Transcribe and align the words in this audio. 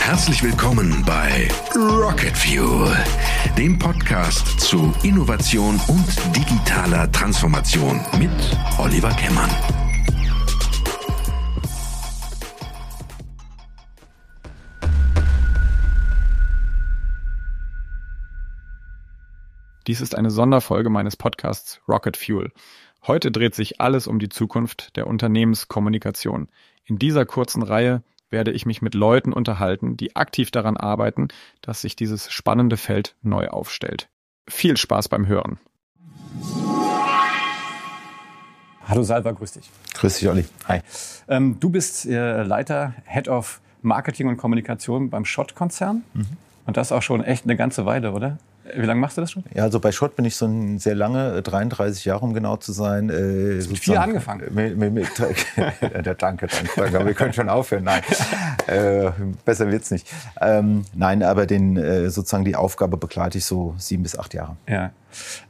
Herzlich 0.00 0.42
willkommen 0.42 1.04
bei 1.06 1.48
Rocket 1.76 2.36
Fuel, 2.36 2.96
dem 3.56 3.78
Podcast 3.78 4.58
zu 4.60 4.92
Innovation 5.04 5.80
und 5.86 6.06
digitaler 6.34 7.10
Transformation 7.12 8.00
mit 8.18 8.32
Oliver 8.78 9.10
Kemmern. 9.10 9.50
Dies 19.86 20.00
ist 20.00 20.16
eine 20.16 20.30
Sonderfolge 20.30 20.90
meines 20.90 21.14
Podcasts 21.14 21.80
Rocket 21.86 22.16
Fuel. 22.16 22.50
Heute 23.06 23.30
dreht 23.30 23.54
sich 23.54 23.82
alles 23.82 24.06
um 24.06 24.18
die 24.18 24.30
Zukunft 24.30 24.96
der 24.96 25.06
Unternehmenskommunikation. 25.06 26.48
In 26.86 26.98
dieser 26.98 27.26
kurzen 27.26 27.62
Reihe 27.62 28.02
werde 28.30 28.50
ich 28.50 28.64
mich 28.64 28.80
mit 28.80 28.94
Leuten 28.94 29.34
unterhalten, 29.34 29.98
die 29.98 30.16
aktiv 30.16 30.50
daran 30.50 30.78
arbeiten, 30.78 31.28
dass 31.60 31.82
sich 31.82 31.96
dieses 31.96 32.32
spannende 32.32 32.78
Feld 32.78 33.14
neu 33.20 33.48
aufstellt. 33.48 34.08
Viel 34.48 34.78
Spaß 34.78 35.10
beim 35.10 35.26
Hören. 35.26 35.58
Hallo 38.88 39.02
Salva, 39.02 39.32
grüß 39.32 39.52
dich. 39.52 39.70
Grüß 39.92 40.20
dich, 40.20 40.28
Olli. 40.30 40.46
Hi. 40.66 40.80
Ähm, 41.28 41.58
du 41.60 41.68
bist 41.68 42.06
äh, 42.06 42.42
Leiter, 42.42 42.94
Head 43.04 43.28
of 43.28 43.60
Marketing 43.82 44.28
und 44.28 44.38
Kommunikation 44.38 45.10
beim 45.10 45.26
Schott-Konzern. 45.26 46.04
Mhm. 46.14 46.26
Und 46.64 46.78
das 46.78 46.90
auch 46.90 47.02
schon 47.02 47.22
echt 47.22 47.44
eine 47.44 47.56
ganze 47.56 47.84
Weile, 47.84 48.12
oder? 48.12 48.38
Wie 48.74 48.86
lange 48.86 48.98
machst 49.00 49.18
du 49.18 49.20
das 49.20 49.30
schon? 49.30 49.44
Ja, 49.52 49.64
also 49.64 49.78
bei 49.78 49.92
Schott 49.92 50.16
bin 50.16 50.24
ich 50.24 50.36
so 50.36 50.46
ein 50.46 50.78
sehr 50.78 50.94
lange, 50.94 51.42
33 51.42 52.04
Jahre, 52.06 52.24
um 52.24 52.32
genau 52.32 52.56
zu 52.56 52.72
sein. 52.72 53.10
Äh, 53.10 53.62
mit 53.68 53.78
vier 53.78 54.00
angefangen? 54.00 54.42
Mit, 54.54 54.76
mit, 54.76 54.92
mit, 54.92 55.08
danke, 55.18 56.14
danke, 56.14 56.46
danke. 56.46 56.98
Aber 56.98 57.06
wir 57.06 57.14
können 57.14 57.32
schon 57.32 57.48
aufhören. 57.48 57.84
Nein, 57.84 58.02
äh, 58.66 59.10
besser 59.44 59.70
wird's 59.70 59.90
nicht. 59.90 60.10
Ähm, 60.40 60.84
nein, 60.94 61.22
aber 61.22 61.46
den, 61.46 61.76
äh, 61.76 62.08
sozusagen 62.08 62.44
die 62.44 62.56
Aufgabe 62.56 62.96
begleite 62.96 63.38
ich 63.38 63.44
so 63.44 63.74
sieben 63.78 64.02
bis 64.02 64.18
acht 64.18 64.32
Jahre. 64.32 64.56
Ja, 64.68 64.92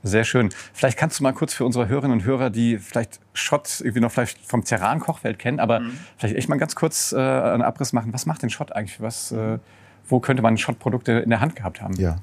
sehr 0.02 0.24
schön. 0.24 0.50
Vielleicht 0.72 0.98
kannst 0.98 1.20
du 1.20 1.22
mal 1.22 1.32
kurz 1.32 1.54
für 1.54 1.64
unsere 1.64 1.88
Hörerinnen 1.88 2.18
und 2.18 2.24
Hörer, 2.24 2.50
die 2.50 2.78
vielleicht 2.78 3.20
Schott 3.32 3.80
irgendwie 3.80 4.00
noch 4.00 4.10
vielleicht 4.10 4.38
vom 4.38 4.64
Ceran-Kochfeld 4.64 5.38
kennen, 5.38 5.60
aber 5.60 5.80
mhm. 5.80 5.98
vielleicht 6.16 6.36
echt 6.36 6.48
mal 6.48 6.58
ganz 6.58 6.74
kurz 6.74 7.12
äh, 7.12 7.18
einen 7.18 7.62
Abriss 7.62 7.92
machen. 7.92 8.12
Was 8.12 8.26
macht 8.26 8.42
denn 8.42 8.50
Schott 8.50 8.72
eigentlich? 8.72 9.00
Was, 9.00 9.30
äh, 9.32 9.58
wo 10.08 10.20
könnte 10.20 10.42
man 10.42 10.58
Schott-Produkte 10.58 11.12
in 11.12 11.30
der 11.30 11.40
Hand 11.40 11.56
gehabt 11.56 11.80
haben? 11.80 11.94
Ja. 11.94 12.16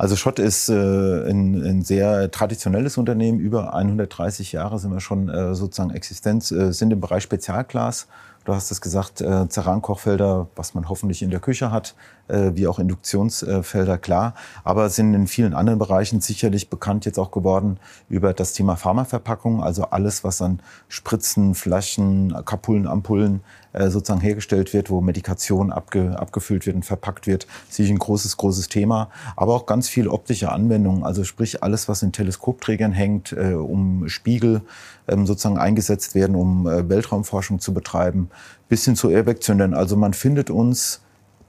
Also 0.00 0.16
Schott 0.16 0.38
ist 0.38 0.70
äh, 0.70 0.72
ein, 0.72 1.62
ein, 1.62 1.82
sehr 1.82 2.30
traditionelles 2.30 2.96
Unternehmen. 2.96 3.38
Über 3.38 3.74
130 3.74 4.50
Jahre 4.50 4.78
sind 4.78 4.92
wir 4.92 5.00
schon 5.00 5.28
äh, 5.28 5.54
sozusagen 5.54 5.90
Existenz, 5.90 6.50
äh, 6.52 6.72
sind 6.72 6.90
im 6.90 7.00
Bereich 7.00 7.22
Spezialglas. 7.22 8.06
Du 8.50 8.56
hast 8.56 8.72
es 8.72 8.80
gesagt, 8.80 9.20
äh, 9.20 9.48
Ceran-Kochfelder, 9.48 10.48
was 10.56 10.74
man 10.74 10.88
hoffentlich 10.88 11.22
in 11.22 11.30
der 11.30 11.38
Küche 11.38 11.70
hat, 11.70 11.94
äh, 12.26 12.50
wie 12.54 12.66
auch 12.66 12.80
Induktionsfelder, 12.80 13.96
klar. 13.96 14.34
Aber 14.64 14.90
sind 14.90 15.14
in 15.14 15.28
vielen 15.28 15.54
anderen 15.54 15.78
Bereichen 15.78 16.20
sicherlich 16.20 16.68
bekannt 16.68 17.04
jetzt 17.04 17.20
auch 17.20 17.30
geworden 17.30 17.78
über 18.08 18.32
das 18.32 18.52
Thema 18.52 18.74
Pharmaverpackung. 18.74 19.62
Also 19.62 19.84
alles, 19.84 20.24
was 20.24 20.42
an 20.42 20.58
Spritzen, 20.88 21.54
Flaschen, 21.54 22.44
Kapullen, 22.44 22.88
Ampullen 22.88 23.42
äh, 23.72 23.88
sozusagen 23.88 24.20
hergestellt 24.20 24.72
wird, 24.72 24.90
wo 24.90 25.00
Medikation 25.00 25.70
abge, 25.70 26.18
abgefüllt 26.18 26.66
wird 26.66 26.74
und 26.74 26.84
verpackt 26.84 27.28
wird, 27.28 27.46
sicher 27.68 27.94
ein 27.94 28.00
großes, 28.00 28.36
großes 28.36 28.66
Thema. 28.66 29.10
Aber 29.36 29.54
auch 29.54 29.66
ganz 29.66 29.88
viel 29.88 30.08
optische 30.08 30.50
Anwendungen, 30.50 31.04
also 31.04 31.22
sprich 31.22 31.62
alles, 31.62 31.88
was 31.88 32.02
in 32.02 32.10
Teleskopträgern 32.10 32.90
hängt, 32.90 33.30
äh, 33.30 33.54
um 33.54 34.08
Spiegel 34.08 34.62
ähm, 35.06 35.26
sozusagen 35.26 35.58
eingesetzt 35.58 36.16
werden, 36.16 36.34
um 36.34 36.66
äh, 36.66 36.88
Weltraumforschung 36.88 37.60
zu 37.60 37.72
betreiben, 37.72 38.30
bis 38.68 38.84
hin 38.84 38.96
zu 38.96 39.10
Airbag-Zündern. 39.10 39.74
Also 39.74 39.96
man 39.96 40.14
findet 40.14 40.50
uns 40.50 41.02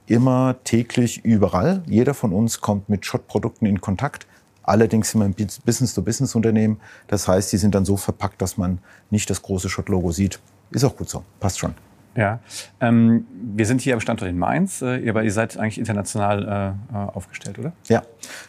immer 0.06 0.56
täglich 0.64 1.24
überall. 1.24 1.82
Jeder 1.86 2.14
von 2.14 2.32
uns 2.32 2.60
kommt 2.60 2.88
mit 2.88 3.06
Schott-Produkten 3.06 3.66
in 3.66 3.80
Kontakt. 3.80 4.26
Allerdings 4.64 5.10
sind 5.10 5.20
wir 5.20 5.26
ein 5.26 5.34
Business-to-Business-Unternehmen. 5.64 6.80
Das 7.08 7.26
heißt, 7.26 7.52
die 7.52 7.56
sind 7.56 7.74
dann 7.74 7.84
so 7.84 7.96
verpackt, 7.96 8.40
dass 8.42 8.56
man 8.56 8.78
nicht 9.10 9.28
das 9.30 9.42
große 9.42 9.68
Schott-Logo 9.68 10.12
sieht. 10.12 10.38
Ist 10.70 10.84
auch 10.84 10.96
gut 10.96 11.08
so. 11.08 11.24
Passt 11.40 11.58
schon. 11.58 11.74
Ja, 12.14 12.40
ähm, 12.80 13.26
wir 13.54 13.64
sind 13.64 13.80
hier 13.80 13.94
am 13.94 14.00
Standort 14.00 14.30
in 14.30 14.38
Mainz, 14.38 14.82
äh, 14.82 15.08
aber 15.08 15.22
ihr 15.24 15.32
seid 15.32 15.56
eigentlich 15.56 15.78
international 15.78 16.76
äh, 16.92 16.94
äh, 16.94 16.96
aufgestellt, 16.96 17.58
oder? 17.58 17.72
Ja, 17.88 18.02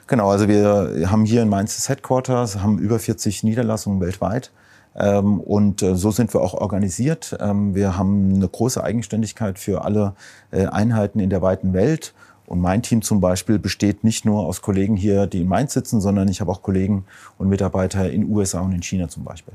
genau. 0.06 0.30
Also 0.30 0.50
wir 0.50 1.10
haben 1.10 1.24
hier 1.24 1.42
in 1.42 1.50
Mainz 1.50 1.78
das 1.78 1.88
Headquarters, 1.88 2.60
haben 2.60 2.78
über 2.78 3.00
40 3.00 3.44
Niederlassungen 3.44 4.02
weltweit. 4.02 4.52
Ähm, 4.96 5.40
und 5.40 5.82
äh, 5.82 5.96
so 5.96 6.12
sind 6.12 6.34
wir 6.34 6.42
auch 6.42 6.54
organisiert. 6.54 7.36
Ähm, 7.40 7.76
wir 7.76 7.98
haben 7.98 8.36
eine 8.36 8.48
große 8.48 8.84
Eigenständigkeit 8.84 9.60
für 9.60 9.84
alle 9.84 10.14
äh, 10.52 10.68
Einheiten 10.68 11.20
in 11.20 11.30
der 11.30 11.42
weiten 11.42 11.74
Welt. 11.74 12.14
Und 12.46 12.60
mein 12.60 12.84
Team 12.84 13.02
zum 13.02 13.22
Beispiel 13.22 13.58
besteht 13.58 14.04
nicht 14.04 14.26
nur 14.26 14.46
aus 14.46 14.62
Kollegen 14.62 14.96
hier, 14.96 15.28
die 15.28 15.42
in 15.42 15.48
Mainz 15.48 15.74
sitzen, 15.74 16.02
sondern 16.02 16.28
ich 16.28 16.42
habe 16.42 16.52
auch 16.52 16.62
Kollegen 16.62 17.06
und 17.38 17.50
Mitarbeiter 17.50 18.12
in 18.12 18.30
USA 18.30 18.60
und 18.60 18.74
in 18.74 18.84
China 18.84 19.08
zum 19.08 19.24
Beispiel. 19.24 19.54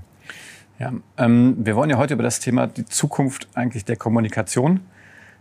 Ja, 0.78 0.92
ähm, 1.16 1.56
wir 1.58 1.76
wollen 1.76 1.90
ja 1.90 1.98
heute 1.98 2.14
über 2.14 2.22
das 2.22 2.40
Thema 2.40 2.66
die 2.66 2.86
Zukunft 2.86 3.48
eigentlich 3.54 3.84
der 3.84 3.96
Kommunikation 3.96 4.80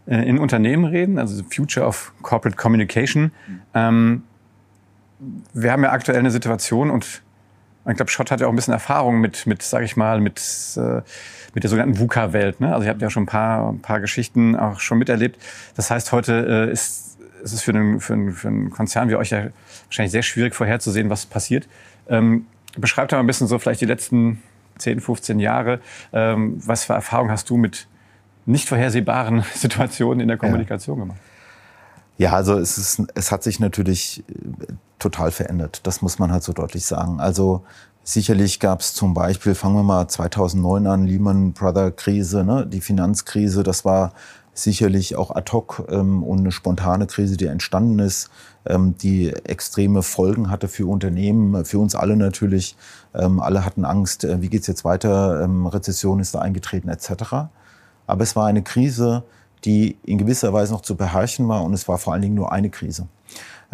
äh, 0.08 0.28
in 0.28 0.40
Unternehmen 0.40 0.86
reden, 0.86 1.20
also 1.20 1.44
Future 1.44 1.86
of 1.86 2.14
Corporate 2.22 2.58
Communication. 2.58 3.32
Ähm, 3.74 4.24
wir 5.54 5.72
haben 5.72 5.84
ja 5.84 5.92
aktuell 5.92 6.20
eine 6.20 6.32
Situation 6.32 6.90
und 6.90 7.22
ich 7.92 7.96
glaube, 7.96 8.12
Schott 8.12 8.32
hat 8.32 8.42
ja 8.42 8.48
auch 8.48 8.52
ein 8.52 8.56
bisschen 8.56 8.74
Erfahrung 8.74 9.20
mit, 9.20 9.46
mit 9.46 9.62
sage 9.62 9.86
ich 9.86 9.96
mal, 9.96 10.20
mit, 10.20 10.42
äh, 10.78 11.02
mit 11.54 11.64
der 11.64 11.70
sogenannten 11.70 12.00
VUCA-Welt. 12.00 12.60
Ne? 12.60 12.74
Also 12.74 12.86
ihr 12.86 12.90
habt 12.90 13.02
ja 13.02 13.10
schon 13.10 13.24
ein 13.24 13.28
paar, 13.28 13.72
ein 13.72 13.82
paar 13.82 14.00
Geschichten 14.00 14.56
auch 14.56 14.80
schon 14.80 14.98
miterlebt. 14.98 15.42
Das 15.76 15.90
heißt, 15.90 16.12
heute 16.12 16.68
äh, 16.68 16.72
ist, 16.72 17.18
ist 17.44 17.54
es 17.54 17.62
für 17.62 17.72
einen, 17.72 18.00
für, 18.00 18.14
einen, 18.14 18.34
für 18.34 18.48
einen 18.50 18.70
Konzern 18.70 19.10
wie 19.10 19.16
euch 19.16 19.30
ja 19.30 19.48
wahrscheinlich 19.86 20.12
sehr 20.12 20.24
schwierig 20.24 20.54
vorherzusehen, 20.54 21.10
was 21.10 21.26
passiert. 21.26 21.68
Ähm, 22.10 22.46
beschreibt 22.78 23.12
doch 23.12 23.18
mal 23.18 23.24
ein 23.24 23.28
bisschen 23.28 23.48
so 23.48 23.58
vielleicht 23.60 23.82
die 23.82 23.86
letzten 23.86 24.42
10, 24.80 25.00
15 25.00 25.40
Jahre. 25.40 25.80
Ähm, 26.14 26.62
was 26.66 26.86
für 26.86 26.94
Erfahrungen 26.94 27.32
hast 27.32 27.50
du 27.50 27.58
mit 27.58 27.88
nicht 28.46 28.68
vorhersehbaren 28.68 29.44
Situationen 29.54 30.20
in 30.20 30.28
der 30.28 30.38
Kommunikation 30.38 30.98
ja. 30.98 31.04
gemacht? 31.04 31.20
Ja, 32.18 32.34
also 32.34 32.58
es, 32.58 32.78
ist, 32.78 33.04
es 33.14 33.32
hat 33.32 33.44
sich 33.44 33.60
natürlich 33.60 34.24
äh, 34.28 34.74
total 35.00 35.32
verändert. 35.32 35.82
Das 35.84 36.02
muss 36.02 36.20
man 36.20 36.32
halt 36.32 36.44
so 36.44 36.54
deutlich 36.54 36.86
sagen. 36.86 37.20
Also 37.20 37.64
sicherlich 38.04 38.60
gab 38.60 38.82
es 38.82 38.94
zum 38.94 39.14
Beispiel, 39.14 39.54
fangen 39.54 39.76
wir 39.76 39.84
mal 39.84 40.08
2009 40.08 40.88
an, 40.88 41.06
Lehman 41.06 41.54
Brother 41.54 41.92
Krise, 41.92 42.44
ne, 42.44 42.66
die 42.66 42.82
Finanzkrise. 42.82 43.62
Das 43.64 43.86
war 43.86 44.14
sicherlich 44.56 45.16
auch 45.16 45.30
ad 45.30 45.52
hoc 45.52 45.86
ähm, 45.90 46.24
und 46.24 46.40
eine 46.40 46.52
spontane 46.52 47.06
Krise, 47.06 47.38
die 47.38 47.46
entstanden 47.46 48.00
ist, 48.00 48.32
ähm, 48.66 48.98
die 48.98 49.30
extreme 49.30 50.02
Folgen 50.02 50.50
hatte 50.50 50.68
für 50.68 50.88
Unternehmen, 50.88 51.64
für 51.66 51.78
uns 51.78 51.94
alle 51.94 52.16
natürlich. 52.16 52.76
Ähm, 53.14 53.40
alle 53.40 53.64
hatten 53.64 53.86
Angst, 53.86 54.24
äh, 54.24 54.42
wie 54.42 54.50
geht's 54.50 54.66
jetzt 54.66 54.84
weiter, 54.84 55.44
ähm, 55.44 55.68
Rezession 55.68 56.20
ist 56.20 56.34
da 56.34 56.40
eingetreten 56.40 56.90
etc. 56.90 57.50
Aber 58.08 58.24
es 58.24 58.36
war 58.36 58.48
eine 58.48 58.64
Krise, 58.64 59.24
die 59.66 59.98
in 60.04 60.18
gewisser 60.18 60.54
Weise 60.54 60.74
noch 60.74 60.82
zu 60.82 60.96
beherrschen 60.96 61.48
war 61.48 61.64
und 61.64 61.74
es 61.74 61.88
war 61.88 61.98
vor 61.98 62.14
allen 62.14 62.22
Dingen 62.22 62.36
nur 62.36 62.52
eine 62.52 62.70
Krise. 62.70 63.08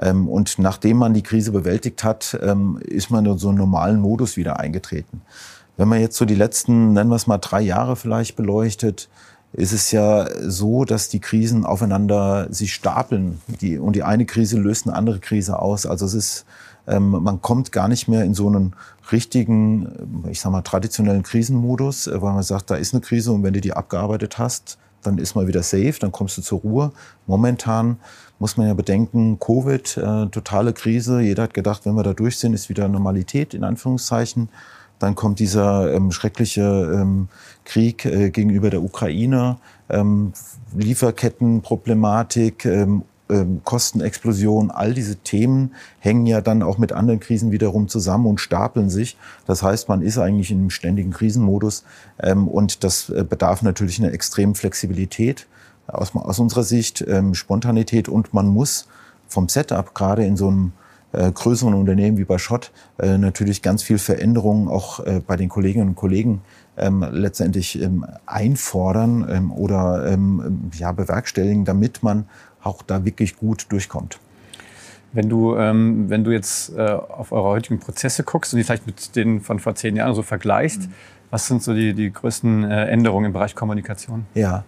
Ähm, 0.01 0.27
und 0.27 0.59
nachdem 0.59 0.97
man 0.97 1.13
die 1.13 1.23
Krise 1.23 1.51
bewältigt 1.51 2.03
hat, 2.03 2.37
ähm, 2.41 2.79
ist 2.83 3.11
man 3.11 3.25
in 3.25 3.37
so 3.37 3.49
einen 3.49 3.57
normalen 3.57 3.99
Modus 3.99 4.37
wieder 4.37 4.59
eingetreten. 4.59 5.21
Wenn 5.77 5.87
man 5.87 5.99
jetzt 5.99 6.17
so 6.17 6.25
die 6.25 6.35
letzten, 6.35 6.93
nennen 6.93 7.09
wir 7.09 7.15
es 7.15 7.27
mal 7.27 7.37
drei 7.37 7.61
Jahre 7.61 7.95
vielleicht 7.95 8.35
beleuchtet, 8.35 9.09
ist 9.53 9.71
es 9.71 9.91
ja 9.91 10.27
so, 10.41 10.83
dass 10.83 11.09
die 11.09 11.19
Krisen 11.19 11.65
aufeinander 11.65 12.47
sich 12.51 12.73
stapeln. 12.73 13.39
Die, 13.61 13.77
und 13.77 13.95
die 13.95 14.03
eine 14.03 14.25
Krise 14.25 14.57
löst 14.59 14.87
eine 14.87 14.95
andere 14.95 15.19
Krise 15.19 15.59
aus. 15.59 15.85
Also 15.85 16.05
es 16.05 16.15
ist, 16.15 16.45
ähm, 16.87 17.09
man 17.09 17.41
kommt 17.41 17.71
gar 17.71 17.87
nicht 17.87 18.07
mehr 18.07 18.23
in 18.23 18.33
so 18.33 18.47
einen 18.47 18.75
richtigen, 19.11 20.25
ich 20.29 20.41
sag 20.41 20.51
mal, 20.51 20.63
traditionellen 20.63 21.21
Krisenmodus, 21.21 22.07
äh, 22.07 22.19
weil 22.21 22.33
man 22.33 22.43
sagt, 22.43 22.71
da 22.71 22.75
ist 22.75 22.93
eine 22.93 23.01
Krise 23.01 23.31
und 23.31 23.43
wenn 23.43 23.53
du 23.53 23.61
die 23.61 23.73
abgearbeitet 23.73 24.39
hast, 24.39 24.79
dann 25.03 25.17
ist 25.17 25.35
mal 25.35 25.47
wieder 25.47 25.63
safe, 25.63 25.95
dann 25.99 26.11
kommst 26.11 26.37
du 26.37 26.41
zur 26.41 26.59
Ruhe. 26.61 26.91
Momentan 27.27 27.97
muss 28.39 28.57
man 28.57 28.67
ja 28.67 28.73
bedenken, 28.73 29.39
Covid, 29.39 29.97
äh, 29.97 30.25
totale 30.27 30.73
Krise. 30.73 31.21
Jeder 31.21 31.43
hat 31.43 31.53
gedacht, 31.53 31.85
wenn 31.85 31.95
wir 31.95 32.03
da 32.03 32.13
durch 32.13 32.37
sind, 32.37 32.53
ist 32.53 32.69
wieder 32.69 32.87
Normalität, 32.87 33.53
in 33.53 33.63
Anführungszeichen. 33.63 34.49
Dann 34.99 35.15
kommt 35.15 35.39
dieser 35.39 35.93
ähm, 35.93 36.11
schreckliche 36.11 36.61
ähm, 36.61 37.27
Krieg 37.65 38.05
äh, 38.05 38.29
gegenüber 38.29 38.69
der 38.69 38.83
Ukraine, 38.83 39.57
ähm, 39.89 40.33
Lieferkettenproblematik, 40.75 42.65
ähm, 42.65 43.03
ähm, 43.29 43.61
Kostenexplosion, 43.63 44.69
all 44.69 44.93
diese 44.93 45.15
Themen 45.15 45.71
hängen 45.99 46.25
ja 46.25 46.41
dann 46.41 46.61
auch 46.61 46.77
mit 46.77 46.91
anderen 46.91 47.19
Krisen 47.19 47.51
wiederum 47.51 47.87
zusammen 47.87 48.25
und 48.25 48.39
stapeln 48.39 48.89
sich. 48.89 49.17
Das 49.45 49.63
heißt, 49.63 49.87
man 49.87 50.01
ist 50.01 50.17
eigentlich 50.17 50.51
in 50.51 50.59
einem 50.59 50.69
ständigen 50.69 51.11
Krisenmodus 51.11 51.85
ähm, 52.21 52.47
und 52.47 52.83
das 52.83 53.09
äh, 53.09 53.23
bedarf 53.27 53.61
natürlich 53.61 53.99
einer 53.99 54.11
extremen 54.11 54.55
Flexibilität 54.55 55.47
aus, 55.87 56.13
aus 56.15 56.39
unserer 56.39 56.63
Sicht, 56.63 57.03
ähm, 57.07 57.33
Spontanität 57.33 58.09
und 58.09 58.33
man 58.33 58.47
muss 58.47 58.87
vom 59.27 59.47
Setup 59.47 59.95
gerade 59.95 60.25
in 60.25 60.35
so 60.35 60.49
einem 60.49 60.73
äh, 61.13 61.31
größeren 61.31 61.73
Unternehmen 61.73 62.17
wie 62.17 62.25
bei 62.25 62.37
Schott 62.37 62.71
äh, 62.99 63.17
natürlich 63.17 63.61
ganz 63.61 63.83
viel 63.83 63.99
Veränderungen 63.99 64.67
auch 64.67 64.99
bei 65.25 65.37
den 65.37 65.47
Kolleginnen 65.47 65.89
und 65.89 65.95
Kollegen 65.95 66.41
ähm, 66.77 67.05
letztendlich 67.11 67.81
ähm, 67.81 68.05
einfordern 68.25 69.27
ähm, 69.29 69.51
oder 69.51 70.11
ähm, 70.11 70.71
ja, 70.73 70.91
bewerkstelligen, 70.91 71.65
damit 71.65 72.03
man 72.03 72.25
auch 72.63 72.81
da 72.81 73.05
wirklich 73.05 73.37
gut 73.37 73.67
durchkommt. 73.69 74.19
Wenn 75.11 75.29
du, 75.29 75.55
ähm, 75.55 76.09
wenn 76.09 76.23
du 76.23 76.31
jetzt 76.31 76.75
äh, 76.75 76.81
auf 76.81 77.31
eure 77.31 77.49
heutigen 77.49 77.79
Prozesse 77.79 78.23
guckst 78.23 78.53
und 78.53 78.57
die 78.57 78.63
vielleicht 78.63 78.87
mit 78.87 79.15
denen 79.15 79.41
von 79.41 79.59
vor 79.59 79.75
zehn 79.75 79.95
Jahren 79.95 80.15
so 80.15 80.23
vergleichst, 80.23 80.81
mhm. 80.81 80.93
was 81.29 81.47
sind 81.47 81.61
so 81.61 81.73
die, 81.73 81.93
die 81.93 82.11
größten 82.11 82.63
äh, 82.63 82.85
Änderungen 82.87 83.27
im 83.27 83.33
Bereich 83.33 83.53
Kommunikation? 83.53 84.25
Ja, 84.33 84.63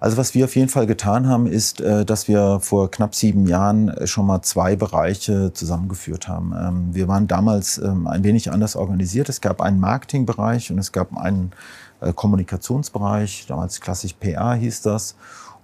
also 0.00 0.16
was 0.16 0.34
wir 0.34 0.44
auf 0.44 0.54
jeden 0.54 0.68
Fall 0.68 0.86
getan 0.86 1.26
haben, 1.26 1.48
ist, 1.48 1.80
äh, 1.80 2.04
dass 2.04 2.28
wir 2.28 2.60
vor 2.60 2.90
knapp 2.90 3.16
sieben 3.16 3.48
Jahren 3.48 3.92
schon 4.06 4.26
mal 4.26 4.42
zwei 4.42 4.76
Bereiche 4.76 5.52
zusammengeführt 5.52 6.28
haben. 6.28 6.54
Ähm, 6.56 6.94
wir 6.94 7.08
waren 7.08 7.26
damals 7.26 7.78
ähm, 7.78 8.06
ein 8.06 8.22
wenig 8.22 8.52
anders 8.52 8.76
organisiert. 8.76 9.28
Es 9.28 9.40
gab 9.40 9.60
einen 9.60 9.80
Marketingbereich 9.80 10.70
und 10.70 10.78
es 10.78 10.92
gab 10.92 11.16
einen 11.16 11.50
äh, 12.00 12.12
Kommunikationsbereich, 12.12 13.46
damals 13.48 13.80
klassisch 13.80 14.12
PR 14.12 14.54
hieß 14.54 14.82
das. 14.82 15.16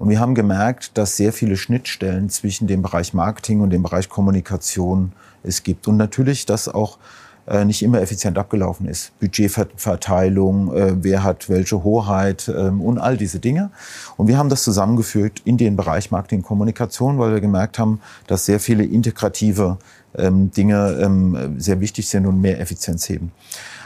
Und 0.05 0.11
wir 0.11 0.21
haben 0.21 0.35
gemerkt, 0.35 0.99
dass 0.99 1.17
sehr 1.17 1.33
viele 1.33 1.57
Schnittstellen 1.57 2.29
zwischen 2.29 2.67
dem 2.67 2.83
Bereich 2.83 3.15
Marketing 3.15 3.63
und 3.63 3.71
dem 3.71 3.83
Bereich 3.83 4.11
Kommunikation 4.11 5.13
es 5.43 5.63
gibt. 5.63 5.89
Und 5.89 5.97
natürlich, 5.97 6.45
dass 6.45 6.69
auch 6.69 6.99
äh, 7.47 7.65
nicht 7.65 7.83
immer 7.83 8.03
effizient 8.03 8.37
abgelaufen 8.37 8.87
ist. 8.87 9.19
Budgetverteilung, 9.21 10.75
äh, 10.77 11.03
wer 11.03 11.23
hat 11.23 11.49
welche 11.49 11.83
Hoheit 11.85 12.53
ähm, 12.55 12.83
und 12.83 12.99
all 12.99 13.17
diese 13.17 13.39
Dinge. 13.39 13.71
Und 14.19 14.29
wir 14.29 14.37
haben 14.37 14.51
das 14.51 14.63
zusammengeführt 14.63 15.41
in 15.47 15.57
den 15.57 15.75
Bereich 15.75 16.11
Marketing 16.11 16.43
Kommunikation, 16.43 17.19
weil 17.19 17.33
wir 17.33 17.41
gemerkt 17.41 17.79
haben, 17.79 18.03
dass 18.27 18.45
sehr 18.45 18.61
viele 18.61 18.85
integrative 18.85 19.79
ähm, 20.19 20.51
Dinge 20.51 20.99
ähm, 21.01 21.55
sehr 21.59 21.81
wichtig 21.81 22.11
sind 22.11 22.27
und 22.27 22.43
mehr 22.43 22.61
Effizienz 22.61 23.09
heben. 23.09 23.33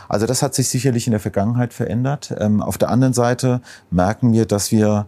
Also 0.08 0.26
das 0.26 0.42
hat 0.42 0.56
sich 0.56 0.68
sicherlich 0.68 1.06
in 1.06 1.12
der 1.12 1.20
Vergangenheit 1.20 1.74
verändert. 1.74 2.34
auf 2.60 2.78
der 2.78 2.88
anderen 2.88 3.12
Seite 3.12 3.60
merken 3.90 4.32
wir, 4.32 4.46
dass 4.46 4.72
wir 4.72 5.06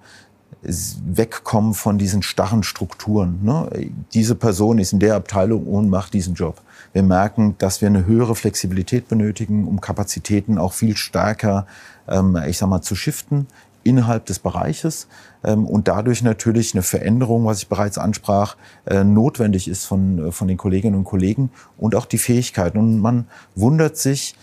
wegkommen 0.62 1.74
von 1.74 1.96
diesen 1.96 2.22
starren 2.22 2.62
Strukturen. 2.62 3.40
Ne? 3.42 3.68
Diese 4.12 4.34
Person 4.34 4.78
ist 4.78 4.92
in 4.92 4.98
der 4.98 5.14
Abteilung 5.16 5.66
und 5.66 5.88
macht 5.88 6.12
diesen 6.12 6.34
Job. 6.34 6.60
Wir 6.92 7.02
merken, 7.02 7.54
dass 7.58 7.80
wir 7.80 7.88
eine 7.88 8.04
höhere 8.04 8.34
Flexibilität 8.34 9.08
benötigen, 9.08 9.66
um 9.66 9.80
Kapazitäten 9.80 10.58
auch 10.58 10.72
viel 10.72 10.96
stärker, 10.96 11.66
ähm, 12.08 12.36
ich 12.46 12.58
sag 12.58 12.68
mal, 12.68 12.82
zu 12.82 12.94
shiften 12.94 13.46
innerhalb 13.82 14.26
des 14.26 14.38
Bereiches 14.38 15.08
ähm, 15.42 15.66
und 15.66 15.88
dadurch 15.88 16.22
natürlich 16.22 16.74
eine 16.74 16.82
Veränderung, 16.82 17.46
was 17.46 17.62
ich 17.62 17.68
bereits 17.68 17.96
ansprach, 17.96 18.56
äh, 18.84 19.04
notwendig 19.04 19.68
ist 19.68 19.86
von, 19.86 20.28
äh, 20.28 20.32
von 20.32 20.48
den 20.48 20.56
Kolleginnen 20.56 20.96
und 20.96 21.04
Kollegen 21.04 21.50
und 21.78 21.94
auch 21.94 22.06
die 22.06 22.18
Fähigkeiten. 22.18 22.78
Und 22.78 23.00
man 23.00 23.26
wundert 23.54 23.96
sich, 23.96 24.34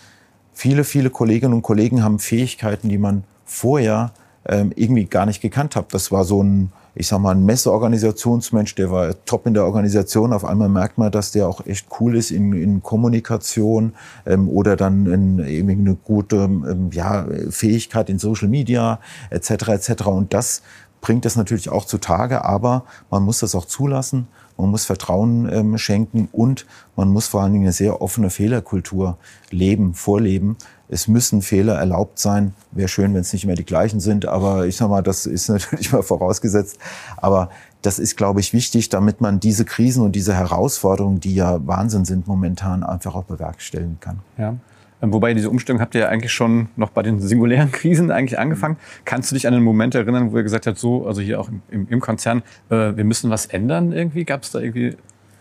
viele, 0.52 0.82
viele 0.82 1.10
Kolleginnen 1.10 1.54
und 1.54 1.62
Kollegen 1.62 2.02
haben 2.02 2.18
Fähigkeiten, 2.18 2.88
die 2.88 2.98
man 2.98 3.24
vorher 3.44 4.12
irgendwie 4.44 5.04
gar 5.04 5.26
nicht 5.26 5.42
gekannt 5.42 5.76
hat. 5.76 5.92
Das 5.92 6.10
war 6.10 6.24
so 6.24 6.42
ein 6.42 6.72
ich 6.98 7.06
sag 7.06 7.20
mal, 7.20 7.30
ein 7.30 7.44
Messeorganisationsmensch, 7.44 8.74
der 8.74 8.90
war 8.90 9.14
top 9.24 9.46
in 9.46 9.54
der 9.54 9.64
Organisation. 9.64 10.32
Auf 10.32 10.44
einmal 10.44 10.68
merkt 10.68 10.98
man, 10.98 11.12
dass 11.12 11.30
der 11.30 11.48
auch 11.48 11.64
echt 11.64 11.86
cool 12.00 12.16
ist 12.16 12.32
in, 12.32 12.52
in 12.52 12.82
Kommunikation 12.82 13.92
ähm, 14.26 14.48
oder 14.48 14.74
dann 14.74 15.06
in, 15.06 15.38
eben 15.46 15.70
eine 15.70 15.94
gute 15.94 16.36
ähm, 16.36 16.90
ja, 16.92 17.24
Fähigkeit 17.50 18.10
in 18.10 18.18
Social 18.18 18.48
Media 18.48 18.98
etc. 19.30 19.68
etc. 19.68 20.06
Und 20.06 20.34
das 20.34 20.62
bringt 21.00 21.24
das 21.24 21.36
natürlich 21.36 21.68
auch 21.68 21.84
zutage, 21.84 22.44
aber 22.44 22.84
man 23.10 23.22
muss 23.22 23.38
das 23.38 23.54
auch 23.54 23.66
zulassen, 23.66 24.26
man 24.56 24.70
muss 24.70 24.84
Vertrauen 24.84 25.48
ähm, 25.52 25.78
schenken 25.78 26.28
und 26.32 26.66
man 26.96 27.08
muss 27.10 27.28
vor 27.28 27.42
allen 27.42 27.52
Dingen 27.52 27.66
eine 27.66 27.72
sehr 27.72 28.02
offene 28.02 28.28
Fehlerkultur 28.28 29.18
leben, 29.50 29.94
vorleben. 29.94 30.56
Es 30.88 31.08
müssen 31.08 31.42
Fehler 31.42 31.74
erlaubt 31.74 32.18
sein. 32.18 32.54
Wäre 32.70 32.88
schön, 32.88 33.12
wenn 33.14 33.20
es 33.20 33.32
nicht 33.32 33.46
mehr 33.46 33.56
die 33.56 33.64
gleichen 33.64 34.00
sind, 34.00 34.26
aber 34.26 34.66
ich 34.66 34.76
sag 34.76 34.88
mal, 34.88 35.02
das 35.02 35.26
ist 35.26 35.48
natürlich 35.48 35.92
mal 35.92 36.02
vorausgesetzt. 36.02 36.78
Aber 37.16 37.50
das 37.82 37.98
ist, 37.98 38.16
glaube 38.16 38.40
ich, 38.40 38.52
wichtig, 38.52 38.88
damit 38.88 39.20
man 39.20 39.40
diese 39.40 39.64
Krisen 39.64 40.02
und 40.02 40.12
diese 40.12 40.34
Herausforderungen, 40.34 41.20
die 41.20 41.34
ja 41.34 41.66
Wahnsinn 41.66 42.04
sind 42.04 42.26
momentan, 42.26 42.82
einfach 42.82 43.14
auch 43.14 43.24
bewerkstelligen 43.24 43.98
kann. 44.00 44.20
Ja. 44.36 44.56
Ähm, 45.00 45.12
wobei 45.12 45.34
diese 45.34 45.50
Umstellung 45.50 45.80
habt 45.80 45.94
ihr 45.94 46.02
ja 46.02 46.08
eigentlich 46.08 46.32
schon 46.32 46.68
noch 46.76 46.90
bei 46.90 47.02
den 47.02 47.20
singulären 47.20 47.70
Krisen 47.72 48.10
eigentlich 48.10 48.38
angefangen. 48.38 48.74
Mhm. 48.74 49.04
Kannst 49.04 49.30
du 49.30 49.34
dich 49.34 49.46
an 49.46 49.54
einen 49.54 49.64
Moment 49.64 49.94
erinnern, 49.94 50.32
wo 50.32 50.36
ihr 50.36 50.42
gesagt 50.42 50.66
habt, 50.66 50.78
so, 50.78 51.06
also 51.06 51.20
hier 51.20 51.40
auch 51.40 51.50
im, 51.70 51.86
im 51.88 52.00
Konzern, 52.00 52.42
äh, 52.70 52.96
wir 52.96 53.04
müssen 53.04 53.30
was 53.30 53.46
ändern 53.46 53.92
irgendwie? 53.92 54.24
Gab 54.24 54.42
es 54.42 54.50
da 54.50 54.58
irgendwie 54.58 54.96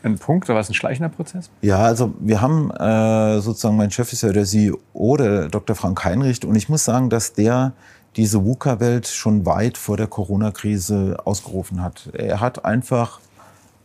einen 0.08 0.20
Punkt 0.20 0.48
oder 0.48 0.56
war 0.56 0.62
es 0.62 0.70
ein 0.70 0.74
schleichender 0.74 1.10
Prozess? 1.10 1.50
Ja, 1.62 1.80
also 1.80 2.14
wir 2.20 2.42
haben 2.42 2.72
äh, 2.72 3.40
sozusagen, 3.40 3.78
mein 3.78 3.92
Chef 3.92 4.12
ist 4.14 4.24
ja 4.24 4.32
der 4.32 4.46
CEO, 4.46 5.18
der 5.18 5.48
Dr. 5.48 5.76
Frank 5.76 6.04
Heinrich, 6.04 6.44
und 6.46 6.56
ich 6.56 6.70
muss 6.70 6.86
sagen, 6.86 7.10
dass 7.10 7.34
der 7.34 7.74
diese 8.16 8.44
VUCA-Welt 8.44 9.08
schon 9.08 9.46
weit 9.46 9.78
vor 9.78 9.96
der 9.96 10.08
Corona-Krise 10.08 11.18
ausgerufen 11.24 11.84
hat. 11.84 12.10
Er 12.14 12.40
hat 12.40 12.66
einfach 12.66 13.20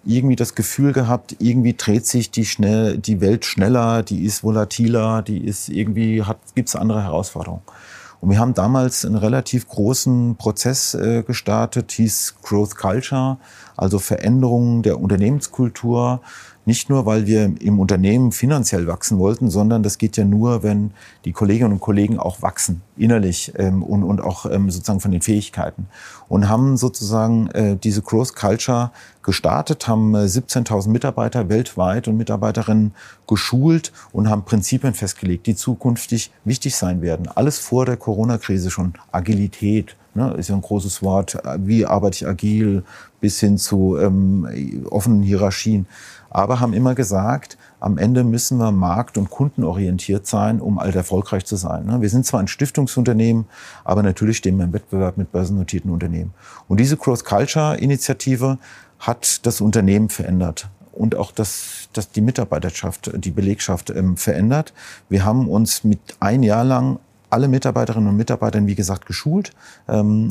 irgendwie 0.04 0.36
das 0.36 0.54
Gefühl 0.54 0.92
gehabt, 0.92 1.36
irgendwie 1.38 1.74
dreht 1.74 2.06
sich 2.06 2.30
die, 2.30 2.44
schnell, 2.44 2.98
die 2.98 3.20
Welt 3.20 3.44
schneller, 3.44 4.02
die 4.02 4.24
ist 4.24 4.42
volatiler, 4.42 5.22
die 5.22 5.44
ist 5.44 5.68
irgendwie, 5.68 6.22
hat, 6.22 6.38
gibt's 6.54 6.74
andere 6.74 7.02
Herausforderungen. 7.04 7.62
Und 8.22 8.30
wir 8.30 8.38
haben 8.38 8.54
damals 8.54 9.04
einen 9.04 9.16
relativ 9.16 9.66
großen 9.66 10.36
Prozess 10.36 10.94
äh, 10.94 11.24
gestartet, 11.24 11.90
hieß 11.90 12.36
Growth 12.40 12.76
Culture, 12.76 13.38
also 13.76 13.98
Veränderungen 13.98 14.84
der 14.84 15.00
Unternehmenskultur, 15.00 16.20
nicht 16.64 16.88
nur, 16.88 17.06
weil 17.06 17.26
wir 17.26 17.52
im 17.60 17.80
Unternehmen 17.80 18.30
finanziell 18.30 18.86
wachsen 18.86 19.18
wollten, 19.18 19.50
sondern 19.50 19.82
das 19.82 19.98
geht 19.98 20.16
ja 20.16 20.24
nur, 20.24 20.62
wenn 20.62 20.92
die 21.24 21.32
Kolleginnen 21.32 21.72
und 21.72 21.80
Kollegen 21.80 22.18
auch 22.18 22.40
wachsen, 22.40 22.82
innerlich 22.96 23.52
ähm, 23.56 23.82
und, 23.82 24.04
und 24.04 24.20
auch 24.20 24.46
ähm, 24.46 24.70
sozusagen 24.70 25.00
von 25.00 25.10
den 25.10 25.22
Fähigkeiten. 25.22 25.88
Und 26.28 26.48
haben 26.48 26.76
sozusagen 26.76 27.48
äh, 27.48 27.76
diese 27.76 28.02
Growth 28.02 28.36
Culture 28.36 28.92
gestartet, 29.22 29.88
haben 29.88 30.14
äh, 30.14 30.18
17.000 30.18 30.88
Mitarbeiter 30.88 31.48
weltweit 31.48 32.06
und 32.06 32.16
Mitarbeiterinnen 32.16 32.94
geschult 33.26 33.92
und 34.12 34.30
haben 34.30 34.44
Prinzipien 34.44 34.94
festgelegt, 34.94 35.46
die 35.46 35.56
zukünftig 35.56 36.30
wichtig 36.44 36.76
sein 36.76 37.02
werden. 37.02 37.28
Alles 37.28 37.58
vor 37.58 37.86
der 37.86 37.96
Corona-Krise 37.96 38.70
schon. 38.70 38.94
Agilität, 39.10 39.96
ne, 40.14 40.34
ist 40.34 40.48
ja 40.48 40.54
ein 40.54 40.62
großes 40.62 41.02
Wort. 41.02 41.38
Wie 41.58 41.86
arbeite 41.86 42.16
ich 42.16 42.26
agil 42.26 42.84
bis 43.20 43.40
hin 43.40 43.58
zu 43.58 43.96
ähm, 43.98 44.86
offenen 44.90 45.22
Hierarchien 45.22 45.86
aber 46.34 46.60
haben 46.60 46.72
immer 46.72 46.94
gesagt, 46.94 47.58
am 47.78 47.98
Ende 47.98 48.24
müssen 48.24 48.56
wir 48.56 48.72
markt- 48.72 49.18
und 49.18 49.28
kundenorientiert 49.28 50.26
sein, 50.26 50.60
um 50.60 50.78
alt 50.78 50.96
erfolgreich 50.96 51.44
zu 51.44 51.56
sein. 51.56 51.84
Ne? 51.84 52.00
Wir 52.00 52.08
sind 52.08 52.24
zwar 52.24 52.40
ein 52.40 52.48
Stiftungsunternehmen, 52.48 53.44
aber 53.84 54.02
natürlich 54.02 54.38
stehen 54.38 54.56
wir 54.56 54.64
im 54.64 54.72
Wettbewerb 54.72 55.18
mit 55.18 55.30
börsennotierten 55.30 55.90
Unternehmen. 55.90 56.32
Und 56.68 56.80
diese 56.80 56.96
Cross-Culture-Initiative 56.96 58.58
hat 58.98 59.44
das 59.44 59.60
Unternehmen 59.60 60.08
verändert 60.08 60.68
und 60.92 61.16
auch 61.16 61.32
das, 61.32 61.88
das 61.92 62.10
die 62.10 62.22
Mitarbeiterschaft, 62.22 63.10
die 63.14 63.30
Belegschaft 63.30 63.90
ähm, 63.90 64.16
verändert. 64.16 64.72
Wir 65.10 65.24
haben 65.24 65.48
uns 65.48 65.84
mit 65.84 66.00
ein 66.20 66.42
Jahr 66.42 66.64
lang 66.64 66.98
alle 67.28 67.48
Mitarbeiterinnen 67.48 68.08
und 68.08 68.16
Mitarbeitern, 68.16 68.66
wie 68.66 68.74
gesagt, 68.74 69.06
geschult 69.06 69.52
ähm, 69.88 70.28